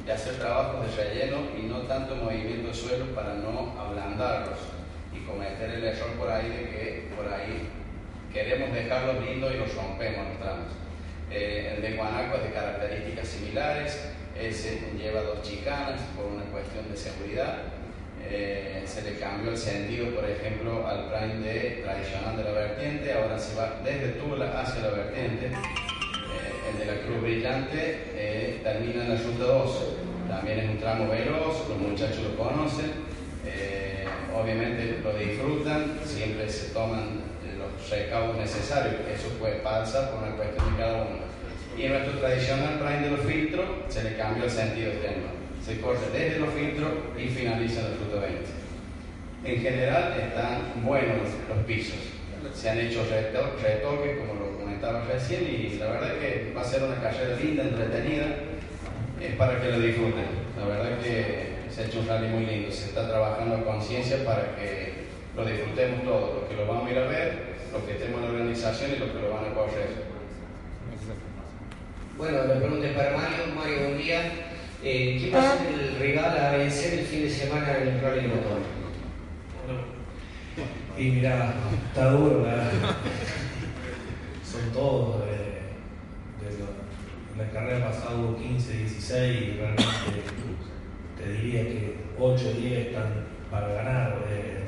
y 0.06 0.10
hacer 0.10 0.36
trabajos 0.36 0.86
de 0.86 1.04
relleno 1.04 1.38
y 1.58 1.64
no 1.64 1.82
tanto 1.82 2.16
movimiento 2.16 2.70
de 2.70 2.74
suelo 2.74 3.06
para 3.14 3.36
no 3.36 3.76
ablandarlos 3.80 4.78
cometer 5.28 5.70
el 5.70 5.84
error 5.84 6.10
por 6.18 6.32
ahí 6.32 6.50
de 6.50 6.64
que 6.70 7.10
por 7.16 7.32
ahí 7.32 7.68
queremos 8.34 8.74
dejarlos 8.74 9.24
lindos 9.26 9.54
y 9.54 9.58
los 9.58 9.76
rompemos 9.76 10.30
los 10.30 10.40
tramos. 10.40 10.72
Eh, 11.30 11.74
el 11.76 11.82
de 11.82 11.98
Guanaco 11.98 12.38
es 12.38 12.44
de 12.44 12.52
características 12.52 13.28
similares, 13.28 14.10
ese 14.40 14.82
lleva 14.98 15.22
dos 15.22 15.42
chicanas 15.42 16.00
por 16.16 16.26
una 16.26 16.44
cuestión 16.46 16.90
de 16.90 16.96
seguridad. 16.96 17.58
Eh, 18.30 18.84
se 18.86 19.02
le 19.04 19.18
cambió 19.20 19.52
el 19.52 19.58
sentido, 19.58 20.08
por 20.16 20.30
ejemplo, 20.30 20.88
al 20.88 21.10
prime 21.10 21.48
de 21.48 21.82
tradicional 21.84 22.38
de 22.38 22.44
la 22.44 22.52
vertiente, 22.52 23.14
ahora 23.14 23.38
se 23.38 23.56
va 23.56 23.80
desde 23.84 24.14
Tula 24.14 24.60
hacia 24.60 24.82
la 24.82 24.90
vertiente. 24.90 25.48
Eh, 25.48 26.72
el 26.72 26.80
de 26.80 26.86
la 26.86 27.02
Cruz 27.02 27.22
Brillante 27.22 28.60
termina 28.64 29.04
en 29.04 29.10
la 29.10 29.22
ruta 29.22 29.44
2, 29.44 29.84
también 30.30 30.60
es 30.60 30.70
un 30.70 30.78
tramo 30.78 31.08
veloz, 31.08 31.70
los 31.70 31.78
muchachos 31.78 32.20
lo 32.20 32.36
conocen 32.36 33.08
obviamente 34.38 35.00
lo 35.04 35.14
disfrutan, 35.18 36.00
siempre 36.06 36.50
se 36.50 36.74
toman 36.74 37.22
los 37.58 37.90
recaudos 37.90 38.38
necesarios, 38.38 38.96
eso 39.14 39.30
puede 39.40 39.56
pasar 39.56 40.12
por 40.12 40.24
una 40.24 40.36
cuestión 40.36 40.72
de 40.72 40.78
cada 40.78 41.02
uno. 41.04 41.28
Y 41.78 41.84
en 41.84 41.94
nuestro 41.94 42.20
tradicional 42.20 42.80
prime 42.80 43.02
de 43.02 43.10
los 43.12 43.22
filtros 43.22 43.66
se 43.88 44.04
le 44.04 44.18
cambia 44.18 44.46
el 44.46 44.50
sentido 44.50 44.92
de 44.92 44.98
tema. 44.98 45.47
Se 45.68 45.82
corre 45.82 46.00
desde 46.14 46.40
los 46.40 46.54
filtros 46.54 46.92
y 47.18 47.28
finaliza 47.28 47.82
en 47.82 47.88
el 47.88 47.94
fruto 47.96 48.22
20. 48.22 48.40
En 49.44 49.62
general 49.62 50.16
están 50.18 50.82
buenos 50.82 51.28
los 51.50 51.66
pisos. 51.66 51.98
Se 52.54 52.70
han 52.70 52.80
hecho 52.80 53.06
retoques, 53.06 54.18
como 54.18 54.34
lo 54.36 54.60
comentaba 54.60 55.04
recién, 55.04 55.44
y 55.44 55.78
la 55.78 55.88
verdad 55.88 56.16
es 56.16 56.20
que 56.20 56.54
va 56.56 56.62
a 56.62 56.64
ser 56.64 56.84
una 56.84 56.96
carrera 57.02 57.36
linda, 57.36 57.64
entretenida, 57.64 58.28
es 59.20 59.36
para 59.36 59.62
que 59.62 59.72
lo 59.72 59.80
disfruten. 59.82 60.24
La 60.58 60.68
verdad 60.68 60.92
es 60.94 61.06
que 61.06 61.48
se 61.70 61.82
ha 61.82 61.86
hecho 61.88 62.00
un 62.00 62.08
rally 62.08 62.28
muy 62.30 62.46
lindo, 62.46 62.72
se 62.72 62.86
está 62.86 63.06
trabajando 63.06 63.56
a 63.56 63.66
conciencia 63.66 64.24
para 64.24 64.56
que 64.56 64.94
lo 65.36 65.44
disfrutemos 65.44 66.04
todos, 66.06 66.36
los 66.36 66.44
que 66.50 66.56
lo 66.56 66.66
vamos 66.66 66.88
a 66.88 66.92
ir 66.94 66.98
a 66.98 67.08
ver, 67.08 67.44
los 67.74 67.84
que 67.84 67.92
estemos 67.92 68.22
en 68.22 68.26
la 68.26 68.32
organización 68.32 68.92
y 68.96 69.00
los 69.00 69.10
que 69.10 69.20
lo 69.20 69.32
van 69.32 69.52
a 69.52 69.54
correr. 69.54 70.08
Bueno, 72.18 72.46
la 72.46 72.56
pregunta 72.56 72.88
es 72.88 72.96
para 72.96 73.18
Mario. 73.18 73.38
Mario, 73.54 73.80
buen 73.80 73.98
día. 73.98 74.47
Eh, 74.84 75.18
¿Quién 75.20 75.34
va 75.34 75.54
a 75.54 75.58
ser 75.58 75.74
el 75.74 76.00
rival 76.00 76.38
a 76.38 76.52
vencer 76.52 77.00
el 77.00 77.06
fin 77.06 77.24
de 77.24 77.30
semana 77.30 77.78
en 77.78 77.88
el 77.88 78.02
Rally 78.02 78.28
Motor? 78.28 78.62
Y 80.98 81.12
mira, 81.12 81.54
está 81.88 82.12
duro, 82.12 82.44
¿verdad? 82.44 82.72
son 84.44 84.72
todos. 84.72 85.24
Eh, 85.28 85.62
de, 86.42 87.44
la 87.44 87.52
carrera 87.52 87.90
pasada 87.90 88.16
hubo 88.18 88.38
15, 88.38 88.78
16 88.78 89.42
y 89.42 89.58
realmente 89.58 89.86
te 91.18 91.32
diría 91.34 91.64
que 91.64 91.96
8 92.20 92.48
o 92.48 92.62
10 92.62 92.88
están 92.88 93.26
para 93.52 93.68
ganar. 93.74 94.16
Eh, 94.30 94.64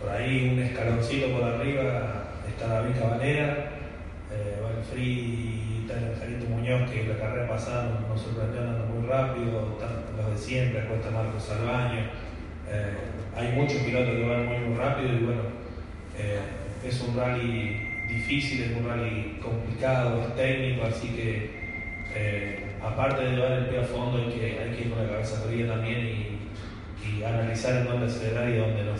por 0.00 0.10
ahí 0.10 0.50
un 0.52 0.58
escaloncito 0.58 1.32
por 1.32 1.44
arriba 1.44 2.24
está 2.48 2.66
David 2.66 2.98
Cabanera, 2.98 3.70
eh, 4.32 4.58
Free 4.92 5.02
y 5.02 5.88
Jarito 5.88 6.41
Muñoz, 6.62 6.90
que 6.90 7.08
la 7.08 7.18
carrera 7.18 7.48
pasada 7.48 7.98
nos 8.08 8.20
sorprendió 8.20 8.60
andando 8.60 8.86
muy 8.94 9.08
rápido, 9.08 9.76
los 10.16 10.30
de 10.30 10.38
siempre, 10.38 10.84
cuesta 10.84 11.10
Marcos 11.10 11.42
Salvaño. 11.42 12.02
Eh, 12.70 12.94
hay 13.36 13.52
muchos 13.52 13.82
pilotos 13.82 14.14
que 14.14 14.28
van 14.28 14.46
muy, 14.46 14.58
muy 14.58 14.78
rápido 14.78 15.12
y 15.12 15.24
bueno, 15.24 15.42
eh, 16.16 16.38
es 16.86 17.00
un 17.00 17.16
rally 17.16 17.80
difícil, 18.06 18.62
es 18.62 18.76
un 18.76 18.86
rally 18.86 19.40
complicado, 19.42 20.22
es 20.22 20.36
técnico, 20.36 20.86
así 20.86 21.08
que 21.08 21.50
aparte 22.80 23.24
de 23.24 23.32
llevar 23.32 23.52
el 23.52 23.66
pie 23.66 23.80
a 23.80 23.84
fondo, 23.84 24.18
hay 24.18 24.32
que, 24.32 24.60
hay 24.60 24.70
que 24.76 24.82
ir 24.82 24.90
con 24.90 25.02
la 25.02 25.10
cabeza 25.10 25.40
fría 25.40 25.66
también 25.66 26.06
y, 26.06 26.38
analizar 27.24 27.76
en 27.76 27.86
dónde 27.86 28.06
acelerar 28.06 28.48
y 28.48 28.56
dónde 28.56 28.84
no. 28.84 28.92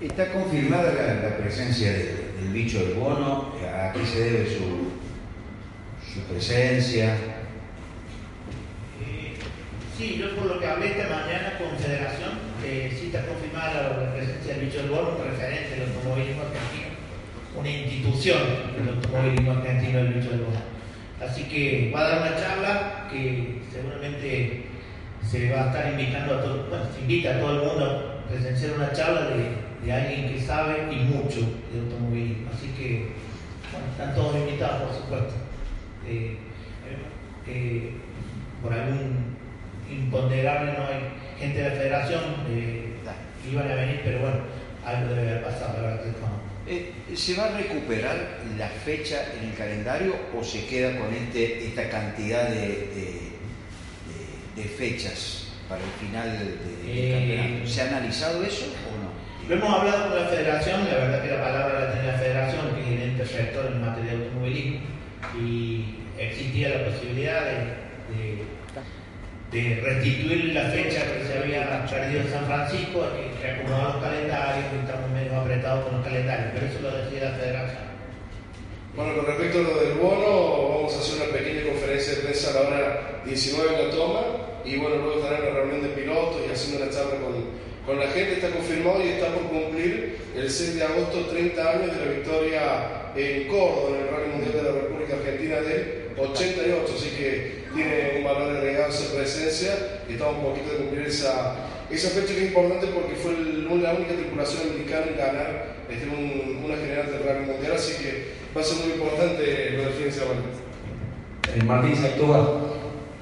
¿Está 0.00 0.32
confirmada 0.32 0.94
la, 0.94 1.36
presencia 1.36 1.92
del, 1.92 2.48
bicho 2.54 2.78
del 2.78 2.94
bono? 2.94 3.52
¿A 3.62 3.92
qué 3.92 4.06
se 4.06 4.20
debe 4.20 4.46
su, 4.48 6.22
presencia? 6.32 7.16
Eh, 9.04 9.34
sí, 9.98 10.16
yo 10.18 10.34
por 10.36 10.46
lo 10.46 10.58
que 10.58 10.66
hablé 10.66 10.92
esta 10.92 11.14
mañana 11.14 11.58
con 11.58 11.78
Federación, 11.78 12.30
eh, 12.64 12.96
sí 12.98 13.06
está 13.08 13.26
confirmada 13.26 13.90
la, 13.98 14.14
presencia 14.14 14.54
del 14.54 14.64
bicho 14.64 14.78
del 14.78 14.88
bono, 14.88 15.16
un 15.18 15.24
referente 15.24 15.76
del 15.76 15.88
automovilismo 15.90 16.42
argentino 16.44 16.90
una 17.56 17.68
institución 17.68 18.38
del 18.78 18.94
automovilismo 18.94 19.52
argentino 19.52 19.98
del 19.98 20.14
Bicho 20.14 20.30
del 20.30 20.44
Así 21.20 21.44
que 21.44 21.90
va 21.94 22.00
a 22.00 22.08
dar 22.08 22.20
una 22.22 22.36
charla 22.36 23.08
que 23.10 23.60
seguramente 23.70 24.64
se 25.28 25.50
va 25.50 25.64
a 25.64 25.66
estar 25.66 25.92
invitando 25.92 26.34
a 26.36 26.42
todo, 26.42 26.66
bueno, 26.70 26.84
se 26.94 27.00
invita 27.02 27.36
a 27.36 27.40
todo 27.40 27.60
el 27.60 27.68
mundo 27.68 27.84
a 27.84 28.28
presenciar 28.28 28.72
una 28.76 28.92
charla 28.92 29.22
de, 29.36 29.59
alguien 29.88 30.32
que 30.32 30.40
sabe 30.40 30.92
y 30.92 30.96
mucho 30.96 31.40
de 31.72 31.80
automovilismo. 31.80 32.50
Así 32.52 32.68
que, 32.76 33.12
bueno, 33.72 33.86
están 33.90 34.14
todos 34.14 34.36
invitados, 34.36 34.88
por 34.88 34.96
supuesto. 34.96 35.34
Eh, 36.06 36.36
eh, 37.46 37.92
por 38.62 38.72
algún 38.72 39.36
imponderable 39.90 40.72
no 40.72 40.86
hay 40.86 41.00
gente 41.38 41.62
de 41.62 41.68
la 41.70 41.74
federación 41.74 42.22
eh, 42.50 42.92
que 43.42 43.50
iban 43.50 43.70
a 43.70 43.74
venir, 43.74 44.00
pero 44.04 44.20
bueno, 44.20 44.36
algo 44.84 45.14
debe 45.14 45.30
haber 45.30 45.44
pasado, 45.44 45.80
la 45.80 45.88
verdad 45.88 46.04
que 46.04 47.16
¿Se 47.16 47.34
va 47.34 47.46
a 47.46 47.56
recuperar 47.56 48.38
la 48.56 48.68
fecha 48.68 49.24
en 49.36 49.48
el 49.48 49.56
calendario 49.56 50.14
o 50.38 50.44
se 50.44 50.66
queda 50.66 50.96
con 50.98 51.12
este, 51.12 51.66
esta 51.66 51.88
cantidad 51.88 52.48
de, 52.48 53.30
de, 54.54 54.64
fechas 54.64 55.48
para 55.68 55.82
el 55.82 55.90
final 55.98 56.38
del 56.38 57.12
campeonato? 57.12 57.66
¿Se 57.66 57.80
ha 57.80 57.88
analizado 57.88 58.44
eso 58.44 58.66
o 58.66 59.02
no? 59.02 59.09
Lo 59.50 59.56
hemos 59.56 59.80
hablado 59.80 60.10
con 60.10 60.22
la 60.22 60.28
federación, 60.28 60.86
la 60.88 60.94
verdad 60.94 61.22
que 61.22 61.30
la 61.32 61.42
palabra 61.42 61.80
la 61.80 61.92
tiene 61.92 62.06
la 62.06 62.18
federación, 62.18 62.72
que 62.72 62.82
es 62.82 62.86
el 62.86 63.02
ente 63.02 63.24
rector 63.24 63.66
en 63.66 63.80
materia 63.80 64.12
de 64.12 64.24
automovilismo, 64.24 64.78
y 65.42 65.96
existía 66.16 66.68
la 66.68 66.84
posibilidad 66.84 67.42
de, 69.50 69.80
restituir 69.82 70.54
la 70.54 70.70
fecha 70.70 71.02
que 71.02 71.26
se 71.26 71.36
había 71.36 71.84
perdido 71.84 72.20
en 72.20 72.30
San 72.30 72.46
Francisco, 72.46 73.02
que 73.10 73.42
reacomodar 73.42 73.94
los 73.94 74.04
calendarios, 74.04 74.66
y 74.70 74.86
estamos 74.86 75.10
medio 75.10 75.40
apretados 75.40 75.84
con 75.84 75.96
los 75.96 76.06
calendarios, 76.06 76.50
pero 76.54 76.66
eso 76.66 76.80
lo 76.82 76.96
decía 76.96 77.30
la 77.30 77.36
federación. 77.36 77.90
Bueno, 78.94 79.16
con 79.16 79.26
respecto 79.26 79.58
a 79.58 79.62
lo 79.62 79.80
del 79.82 79.94
bono, 79.98 80.78
vamos 80.78 80.94
a 80.94 80.98
hacer 81.00 81.26
una 81.26 81.36
pequeña 81.36 81.66
conferencia 81.72 82.14
de 82.14 82.20
prensa 82.20 82.50
a 82.50 82.54
la 82.54 82.60
hora 82.68 83.22
19 83.26 83.66
en 83.66 83.88
la 83.88 83.94
toma 83.96 84.20
y 84.64 84.76
bueno, 84.76 84.94
luego 84.94 85.18
estará 85.18 85.40
una 85.42 85.58
reunión 85.58 85.82
de 85.82 85.88
pilotos 85.88 86.36
y 86.46 86.52
haciendo 86.52 86.84
una 86.84 86.92
charla 86.94 87.18
con, 87.18 87.69
con 87.86 87.98
la 87.98 88.08
gente 88.08 88.34
está 88.34 88.50
confirmado 88.50 89.04
y 89.04 89.08
está 89.08 89.28
por 89.34 89.44
cumplir 89.44 90.18
el 90.36 90.50
6 90.50 90.76
de 90.76 90.84
agosto 90.84 91.26
30 91.26 91.70
años 91.70 91.96
de 91.96 92.04
la 92.04 92.12
victoria 92.12 92.60
en 93.16 93.48
Córdoba, 93.48 93.96
en 93.96 94.02
el 94.02 94.08
Rally 94.08 94.28
Mundial 94.32 94.52
de 94.52 94.62
la 94.62 94.80
República 94.80 95.14
Argentina 95.16 95.56
del 95.60 96.00
88, 96.16 96.94
así 96.94 97.10
que 97.10 97.60
tiene 97.74 98.18
un 98.18 98.24
valor 98.24 98.56
agregado 98.56 98.90
esa 98.90 99.14
presencia 99.14 99.70
y 100.08 100.12
estamos 100.12 100.36
un 100.38 100.50
poquito 100.50 100.72
de 100.72 100.78
cumplir 100.78 101.06
esa, 101.06 101.56
esa 101.90 102.10
fecha 102.10 102.34
que 102.34 102.44
es 102.44 102.48
importante 102.48 102.86
porque 102.88 103.14
fue 103.16 103.32
la 103.32 103.94
única 103.94 104.14
tripulación 104.14 104.70
americana 104.70 105.06
en 105.06 105.16
ganar 105.16 105.76
este, 105.88 106.06
una 106.06 106.76
general 106.76 107.06
del 107.10 107.22
Rally 107.24 107.46
Mundial, 107.46 107.72
así 107.74 108.02
que 108.02 108.28
va 108.56 108.60
a 108.60 108.64
ser 108.64 108.84
muy 108.84 108.94
importante 108.94 109.70
lo 109.70 110.04
de 110.04 110.12
semana. 110.12 110.40
Eh, 111.54 111.62
Martín 111.64 111.96
Sactúa, 111.96 112.60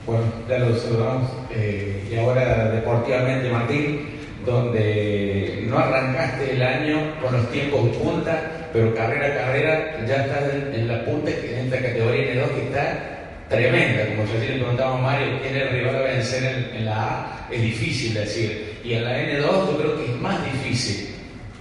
bueno, 0.07 0.25
ya 0.49 0.59
lo 0.59 0.77
saludamos, 0.77 1.31
eh, 1.51 2.05
y 2.11 2.17
ahora 2.17 2.71
deportivamente 2.71 3.51
Martín, 3.51 4.18
donde 4.49 5.65
no 5.69 5.79
arrancaste 5.79 6.53
el 6.53 6.63
año 6.63 7.15
con 7.21 7.33
los 7.33 7.51
tiempos 7.51 7.97
punta, 7.97 8.69
pero 8.73 8.95
carrera 8.95 9.27
a 9.27 9.35
carrera 9.35 10.07
ya 10.07 10.17
estás 10.17 10.55
en, 10.75 10.89
la 10.89 11.05
punta 11.05 11.31
en 11.31 11.67
esta 11.67 11.77
categoría 11.77 12.35
N2 12.35 12.55
que 12.55 12.63
está 12.63 13.45
tremenda, 13.49 14.07
como 14.07 14.25
yo 14.27 14.39
le 14.39 14.59
preguntaba 14.59 14.99
a 14.99 15.01
Mario, 15.01 15.39
quién 15.41 15.57
es 15.57 15.63
el 15.63 15.69
rival 15.71 15.97
a 15.97 16.01
vencer 16.01 16.71
en, 16.75 16.85
la 16.85 16.97
A, 16.97 17.49
es 17.51 17.63
difícil 17.63 18.15
decir, 18.15 18.81
y 18.85 18.95
en 18.95 19.05
la 19.05 19.19
N2 19.19 19.43
yo 19.43 19.79
creo 19.79 19.97
que 19.97 20.05
es 20.05 20.17
más 20.21 20.45
difícil. 20.45 21.15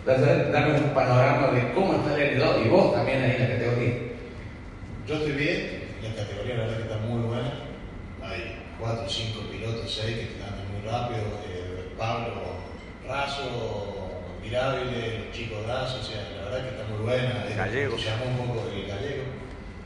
Darme 0.05 0.79
un 0.79 0.93
panorama 0.93 1.47
de 1.51 1.73
cómo 1.73 1.93
está 1.95 2.17
la 2.17 2.23
N2 2.23 2.65
y 2.65 2.69
vos 2.69 2.93
también 2.93 3.23
ahí 3.23 3.31
en 3.31 3.41
la 3.41 3.49
categoría. 3.49 3.93
Yo 5.05 5.15
estoy 5.15 5.31
bien, 5.33 5.83
la 6.03 6.15
categoría 6.15 6.55
la 6.55 6.63
verdad 6.63 6.77
que 6.77 6.83
está 6.83 6.97
muy 6.97 7.21
buena, 7.21 7.53
hay 8.23 8.55
4 8.79 9.05
o 9.05 9.09
5 9.09 9.39
pilotos, 9.51 10.01
6 10.01 10.17
que 10.17 10.43
andan 10.43 10.67
muy 10.71 10.89
rápido, 10.89 11.19
eh, 11.47 11.67
Pablo 11.97 12.66
Raso, 13.07 14.11
Mirabile, 14.43 15.25
los 15.25 15.31
chicos 15.31 15.65
Raso, 15.65 15.99
o 15.99 16.03
sea, 16.03 16.27
la 16.35 16.49
verdad 16.49 16.63
que 16.63 16.75
está 16.75 16.83
muy 16.91 17.03
buena. 17.05 17.45
Es 17.49 17.55
gallego. 17.55 17.95
Me 17.95 18.01
entusiasmó 18.01 18.25
un 18.25 18.47
poco 18.47 18.69
el 18.69 18.87
gallego. 18.87 19.23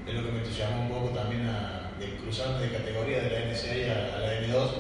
Es 0.08 0.14
lo 0.14 0.26
que 0.26 0.32
me 0.32 0.40
entusiasmó 0.40 0.82
un 0.82 0.90
poco 0.90 1.10
también 1.10 1.48
a, 1.48 1.92
del 2.00 2.16
cruzante 2.16 2.66
de 2.66 2.78
categoría 2.78 3.22
de 3.22 3.30
la 3.30 3.40
NCA 3.46 3.94
a, 3.94 4.18
a 4.18 4.20
la 4.20 4.42
N2. 4.42 4.72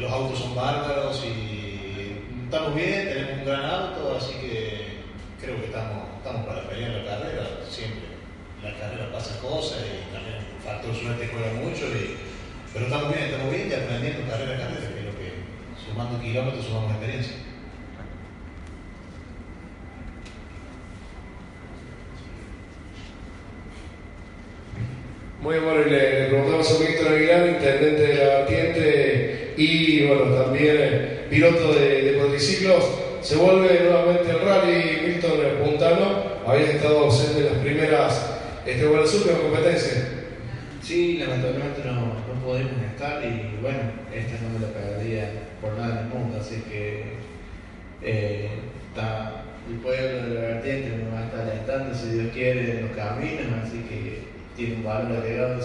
Los 0.00 0.10
autos 0.10 0.38
son 0.38 0.56
bárbaros 0.56 1.22
y 1.24 2.16
estamos 2.44 2.74
bien, 2.74 3.08
tenemos 3.08 3.38
un 3.38 3.44
gran 3.44 3.64
auto, 3.64 4.16
así 4.16 4.32
que 4.40 5.04
creo 5.40 5.60
que 5.60 5.66
estamos, 5.66 6.08
estamos 6.18 6.46
para 6.46 6.66
pelear 6.68 6.92
la 6.92 7.04
carrera. 7.04 7.44
Siempre 7.68 8.08
la 8.62 8.72
carrera 8.78 9.12
pasa 9.12 9.38
cosas 9.40 9.84
y 9.84 10.12
también 10.14 10.36
el 10.40 10.62
factor 10.64 10.94
suerte 10.96 11.28
juega 11.28 11.52
mucho. 11.60 11.84
Y, 11.92 12.16
pero 12.72 12.86
estamos 12.86 13.12
bien, 13.12 13.28
estamos 13.28 13.52
bien 13.52 13.68
y 13.68 13.74
aprendiendo 13.74 14.30
carrera 14.32 14.54
a 14.54 14.58
carrera 14.58 14.93
sumando 15.86 16.20
kilómetros, 16.20 16.64
sumamos 16.64 16.90
experiencia. 16.92 17.34
Muy 25.40 25.58
bueno, 25.58 25.82
y 25.86 25.90
le, 25.90 26.26
preguntamos 26.28 26.70
a 26.70 26.78
Víctor 26.84 27.12
Aguilar, 27.12 27.48
intendente 27.48 28.02
de 28.02 28.14
la 28.14 28.24
vertiente 28.38 29.54
y 29.58 30.06
bueno, 30.06 30.34
también 30.34 30.76
eh, 30.78 31.26
piloto 31.28 31.74
de, 31.74 32.02
de 32.02 32.18
cuadriciclos. 32.18 32.84
Se 33.20 33.36
vuelve 33.36 33.80
nuevamente 33.80 34.30
el 34.30 34.40
rally 34.40 35.02
Milton 35.06 35.38
Puntano, 35.62 36.22
había 36.46 36.70
estado 36.70 37.04
ausente 37.04 37.40
en 37.40 37.46
las 37.46 37.62
primeras 37.62 38.34
este, 38.66 38.86
bueno, 38.86 39.02
últimas 39.02 39.38
competencias. 39.40 40.13
Sí, 40.84 41.16
lamentablemente 41.16 41.80
no, 41.82 41.94
no 41.94 42.44
podemos 42.44 42.74
estar 42.92 43.24
y 43.24 43.56
bueno, 43.62 43.78
esta 44.14 44.34
no 44.42 44.50
me 44.50 44.66
la 44.66 44.70
perdía 44.70 45.30
por 45.62 45.72
nada 45.78 45.92
en 45.92 45.98
el 46.06 46.12
mundo, 46.12 46.36
así 46.38 46.62
que 46.68 47.04
eh, 48.02 48.50
está 48.90 49.44
el 49.66 49.78
pueblo 49.78 50.28
de 50.28 50.34
la 50.34 50.40
vertiente 50.42 50.98
nos 50.98 51.14
va 51.14 51.20
a 51.20 51.24
estar 51.24 51.40
alentando 51.40 51.94
si 51.94 52.10
Dios 52.10 52.32
quiere 52.34 52.70
en 52.70 52.88
los 52.88 52.96
caminos, 52.96 53.46
así 53.64 53.78
que 53.88 54.24
tiene 54.54 54.74
un 54.74 54.84
valor 54.84 55.22
agregado. 55.22 55.58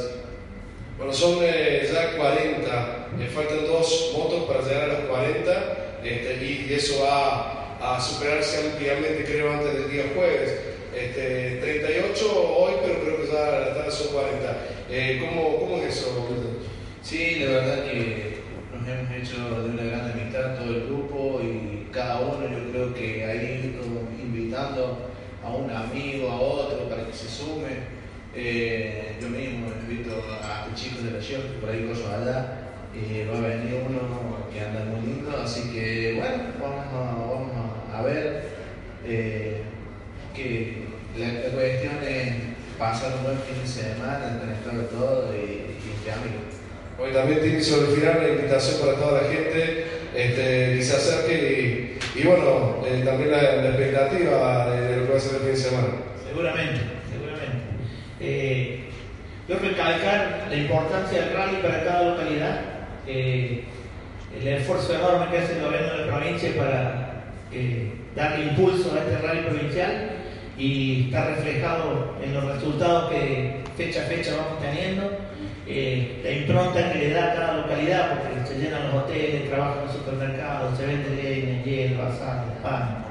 Bueno, 0.97 1.11
son 1.11 1.39
eh, 1.41 1.89
ya 1.91 2.15
40, 2.15 3.07
me 3.17 3.27
faltan 3.27 3.67
dos 3.67 4.13
motos 4.17 4.45
para 4.45 4.63
llegar 4.63 4.89
a 4.89 4.99
los 4.99 5.09
40 5.09 5.99
este, 6.01 6.45
y 6.45 6.73
eso 6.73 7.03
va 7.03 7.75
a 7.81 7.99
superarse 7.99 8.71
ampliamente 8.71 9.25
creo 9.25 9.51
antes 9.51 9.73
del 9.73 9.91
día 9.91 10.03
jueves. 10.15 10.61
Este, 10.95 11.59
38 11.61 12.55
hoy, 12.57 12.73
pero 12.81 13.01
creo 13.01 13.17
que 13.17 13.27
ya 13.27 13.59
la 13.59 13.73
tarde 13.73 13.91
son 13.91 14.13
40. 14.13 14.78
Eh, 14.91 15.19
¿cómo, 15.19 15.59
¿Cómo 15.59 15.77
es 15.77 15.97
eso? 15.97 16.27
Sí, 17.03 17.41
la 17.41 17.51
verdad 17.51 17.83
que 17.85 18.39
nos 18.73 18.87
hemos 18.87 19.11
hecho 19.11 19.61
de 19.61 19.69
una 19.69 19.83
gran 19.83 20.11
amistad 20.11 20.55
todo 20.55 20.75
el 20.75 20.85
grupo 20.87 21.41
y 21.43 21.91
cada 21.91 22.21
uno 22.21 22.47
yo 22.49 22.71
creo 22.71 22.93
que 22.95 23.23
ha 23.23 23.35
ido 23.35 23.81
invitando 24.19 25.11
a 25.43 25.51
un 25.51 25.69
amigo, 25.69 26.31
a 26.31 26.39
otro 26.39 26.89
para 26.89 27.05
que 27.05 27.13
se 27.13 27.29
sume. 27.29 27.99
Eh, 28.35 29.17
yo 29.21 29.29
mismo 29.29 29.67
invito 29.87 30.23
a 30.41 30.73
chicos 30.73 31.03
de 31.03 31.11
la 31.11 31.19
que 31.19 31.59
por 31.59 31.69
ahí 31.69 31.87
cosas 31.87 32.21
allá, 32.21 32.59
y 32.93 33.25
va 33.27 33.37
a 33.37 33.41
venir 33.41 33.83
uno 33.87 33.99
que 34.51 34.59
anda 34.59 34.85
muy 34.85 35.05
lindo, 35.05 35.37
así 35.37 35.71
que 35.71 36.15
bueno, 36.17 36.43
vamos 36.59 36.85
a, 36.87 37.15
vamos 37.29 37.51
a, 37.93 38.01
ver 38.01 38.43
eh, 39.05 39.61
que 40.35 40.85
la, 41.17 41.51
cuestión 41.51 41.95
es 42.03 42.48
pasar 42.79 43.11
un 43.17 43.23
buen 43.23 43.37
fin 43.39 43.61
de 43.61 43.67
semana, 43.67 44.39
tener 44.39 44.87
todo 44.87 45.35
y, 45.35 45.75
y 45.75 46.03
que 46.03 46.11
amigos. 46.11 46.59
Hoy 46.97 47.11
también 47.11 47.41
tiene 47.41 47.61
sobre 47.61 47.91
el 47.91 47.97
final 47.97 48.23
la 48.23 48.29
invitación 48.29 48.81
para 48.81 48.97
toda 48.97 49.21
la 49.21 49.27
gente 49.27 49.85
este, 50.15 50.75
que 50.75 50.81
se 50.81 50.95
acerque 50.95 51.97
y, 52.15 52.23
bueno, 52.23 52.83
eh, 52.85 53.03
también 53.05 53.31
la, 53.31 53.67
expectativa 53.67 54.71
de, 54.71 54.97
lo 54.97 55.05
que 55.05 55.11
va 55.11 55.17
a 55.17 55.19
ser 55.19 55.35
el 55.35 55.39
fin 55.39 55.49
de 55.51 55.55
semana. 55.57 55.87
Seguramente, 56.25 56.79
seguramente. 57.11 57.57
Eh, 58.21 58.79
yo 59.47 59.59
recalcar 59.59 60.47
la 60.49 60.55
importancia 60.55 61.21
del 61.21 61.33
rally 61.33 61.57
para 61.61 61.83
cada 61.83 62.09
localidad, 62.11 62.61
eh, 63.07 63.63
el 64.39 64.47
esfuerzo 64.47 64.95
enorme 64.95 65.31
que 65.31 65.37
hace 65.37 65.57
el 65.57 65.65
gobierno 65.65 65.93
de 65.93 66.05
la 66.05 66.17
provincia 66.17 66.49
para 66.55 67.23
eh, 67.51 67.91
darle 68.15 68.45
impulso 68.45 68.93
a 68.93 68.99
este 68.99 69.25
rally 69.25 69.41
provincial 69.41 70.18
y 70.59 71.05
está 71.05 71.25
reflejado 71.35 72.15
en 72.21 72.33
los 72.33 72.43
resultados 72.43 73.09
que 73.09 73.61
fecha 73.77 74.01
a 74.01 74.05
fecha 74.05 74.35
vamos 74.35 74.61
teniendo 74.61 75.09
eh, 75.65 76.19
la 76.23 76.31
impronta 76.31 76.91
que 76.91 76.99
le 76.99 77.09
da 77.11 77.31
a 77.31 77.35
cada 77.35 77.57
localidad, 77.57 78.19
porque 78.19 78.47
se 78.47 78.59
llenan 78.59 78.91
los 78.91 79.03
hoteles, 79.03 79.49
trabajan 79.49 79.85
los 79.85 79.93
supermercados, 79.93 80.77
se 80.77 80.85
vende 80.85 81.09
leña, 81.11 81.63
hielo, 81.63 82.03
asado, 82.03 82.51
pan. 82.63 83.05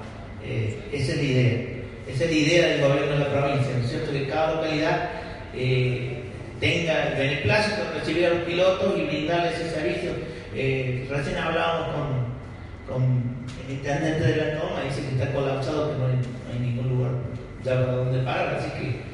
Eh, 0.44 0.76
esa 0.92 1.12
es 1.12 1.18
la 1.18 1.22
idea. 1.22 1.60
Esa 2.08 2.24
es 2.24 2.30
la 2.30 2.36
idea 2.36 2.68
del 2.68 2.80
gobierno 2.80 3.12
de 3.12 3.18
la 3.18 3.32
provincia, 3.32 3.76
¿no 3.78 3.84
es 3.84 3.90
cierto? 3.90 4.12
Que 4.12 4.28
cada 4.28 4.54
localidad 4.56 5.10
eh, 5.54 6.24
tenga 6.58 7.08
el 7.08 7.16
beneplácito 7.16 7.84
de 7.84 7.98
recibir 8.00 8.26
a 8.26 8.30
los 8.30 8.40
pilotos 8.40 8.98
y 8.98 9.02
brindarles 9.02 9.54
ese 9.54 9.70
servicio. 9.70 10.10
recién 10.52 11.38
hablábamos 11.38 11.88
con, 12.88 13.38
el 13.68 13.74
intendente 13.74 14.24
de 14.24 14.36
la 14.36 14.60
toma, 14.60 14.82
dice 14.82 15.02
que 15.02 15.22
está 15.22 15.32
colapsado, 15.32 15.92
que 15.92 15.98
no 15.98 16.37
ya 17.64 17.74
para 17.74 17.92
donde 17.92 18.18
parar, 18.20 18.58
así 18.58 18.70
que 18.78 19.08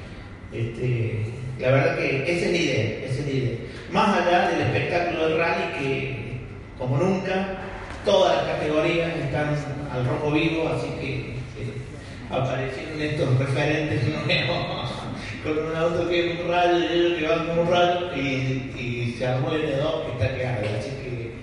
este, 0.58 1.24
la 1.58 1.70
verdad 1.70 1.96
que 1.96 2.32
es 2.32 2.50
la 2.50 2.56
idea, 2.56 3.06
esa 3.06 3.20
es 3.20 3.26
la 3.26 3.32
idea. 3.32 3.56
Más 3.90 4.18
allá 4.18 4.48
del 4.50 4.60
espectáculo 4.60 5.28
del 5.28 5.38
rally 5.38 5.78
que, 5.78 6.40
como 6.78 6.96
nunca, 6.98 7.58
todas 8.04 8.36
las 8.36 8.56
categorías 8.56 9.16
están 9.16 9.56
al 9.92 10.06
rojo 10.06 10.30
vivo, 10.32 10.68
así 10.68 10.88
que 11.00 11.34
aparecieron 12.30 13.00
estos 13.00 13.38
referentes 13.38 14.02
nuevos 14.08 14.90
con 15.44 15.58
un 15.58 15.76
auto 15.76 16.08
que 16.08 16.32
es 16.32 16.40
un 16.40 16.48
rayo 16.48 16.78
y 16.78 16.98
ellos 16.98 17.18
que 17.18 17.28
van 17.28 17.46
con 17.46 17.58
un 17.60 17.70
rayo 17.70 18.16
y, 18.16 19.14
se 19.18 19.26
armó 19.28 19.52
el 19.52 19.62
N2 19.62 20.06
que 20.06 20.12
está 20.12 20.34
claro. 20.34 20.66
Así 20.76 20.90
que, 20.90 21.34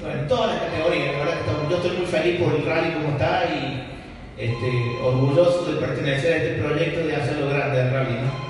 bueno, 0.00 0.20
en 0.20 0.28
todas 0.28 0.54
las 0.54 0.62
categorías, 0.62 1.12
la 1.12 1.18
verdad 1.18 1.40
que 1.40 1.70
yo 1.70 1.76
estoy 1.76 1.96
muy 1.98 2.06
feliz 2.06 2.40
por 2.40 2.54
el 2.54 2.64
rally 2.64 2.92
como 2.94 3.08
está 3.10 3.44
y 3.44 3.97
este, 4.38 4.98
orgulloso 5.02 5.72
de 5.72 5.80
pertenecer 5.80 6.32
a 6.32 6.36
este 6.36 6.62
proyecto 6.62 7.06
de 7.06 7.16
hacerlo 7.16 7.48
grande 7.50 7.80
el 7.80 7.90
rally, 7.90 8.14
¿no? 8.14 8.48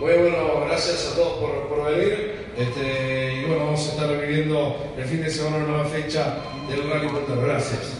Bueno, 0.00 0.64
gracias 0.66 1.12
a 1.12 1.16
todos 1.16 1.38
por, 1.38 1.68
por 1.68 1.90
venir. 1.90 2.40
Este, 2.56 3.34
y 3.34 3.44
bueno, 3.44 3.66
vamos 3.66 3.86
a 3.86 3.92
estar 3.92 4.20
viviendo 4.20 4.92
el 4.96 5.04
fin 5.04 5.22
de 5.22 5.30
semana 5.30 5.56
una 5.58 5.66
nueva 5.66 5.84
fecha 5.84 6.36
del 6.68 6.90
Rally 6.90 7.08
Punta. 7.08 7.34
Gracias. 7.40 7.99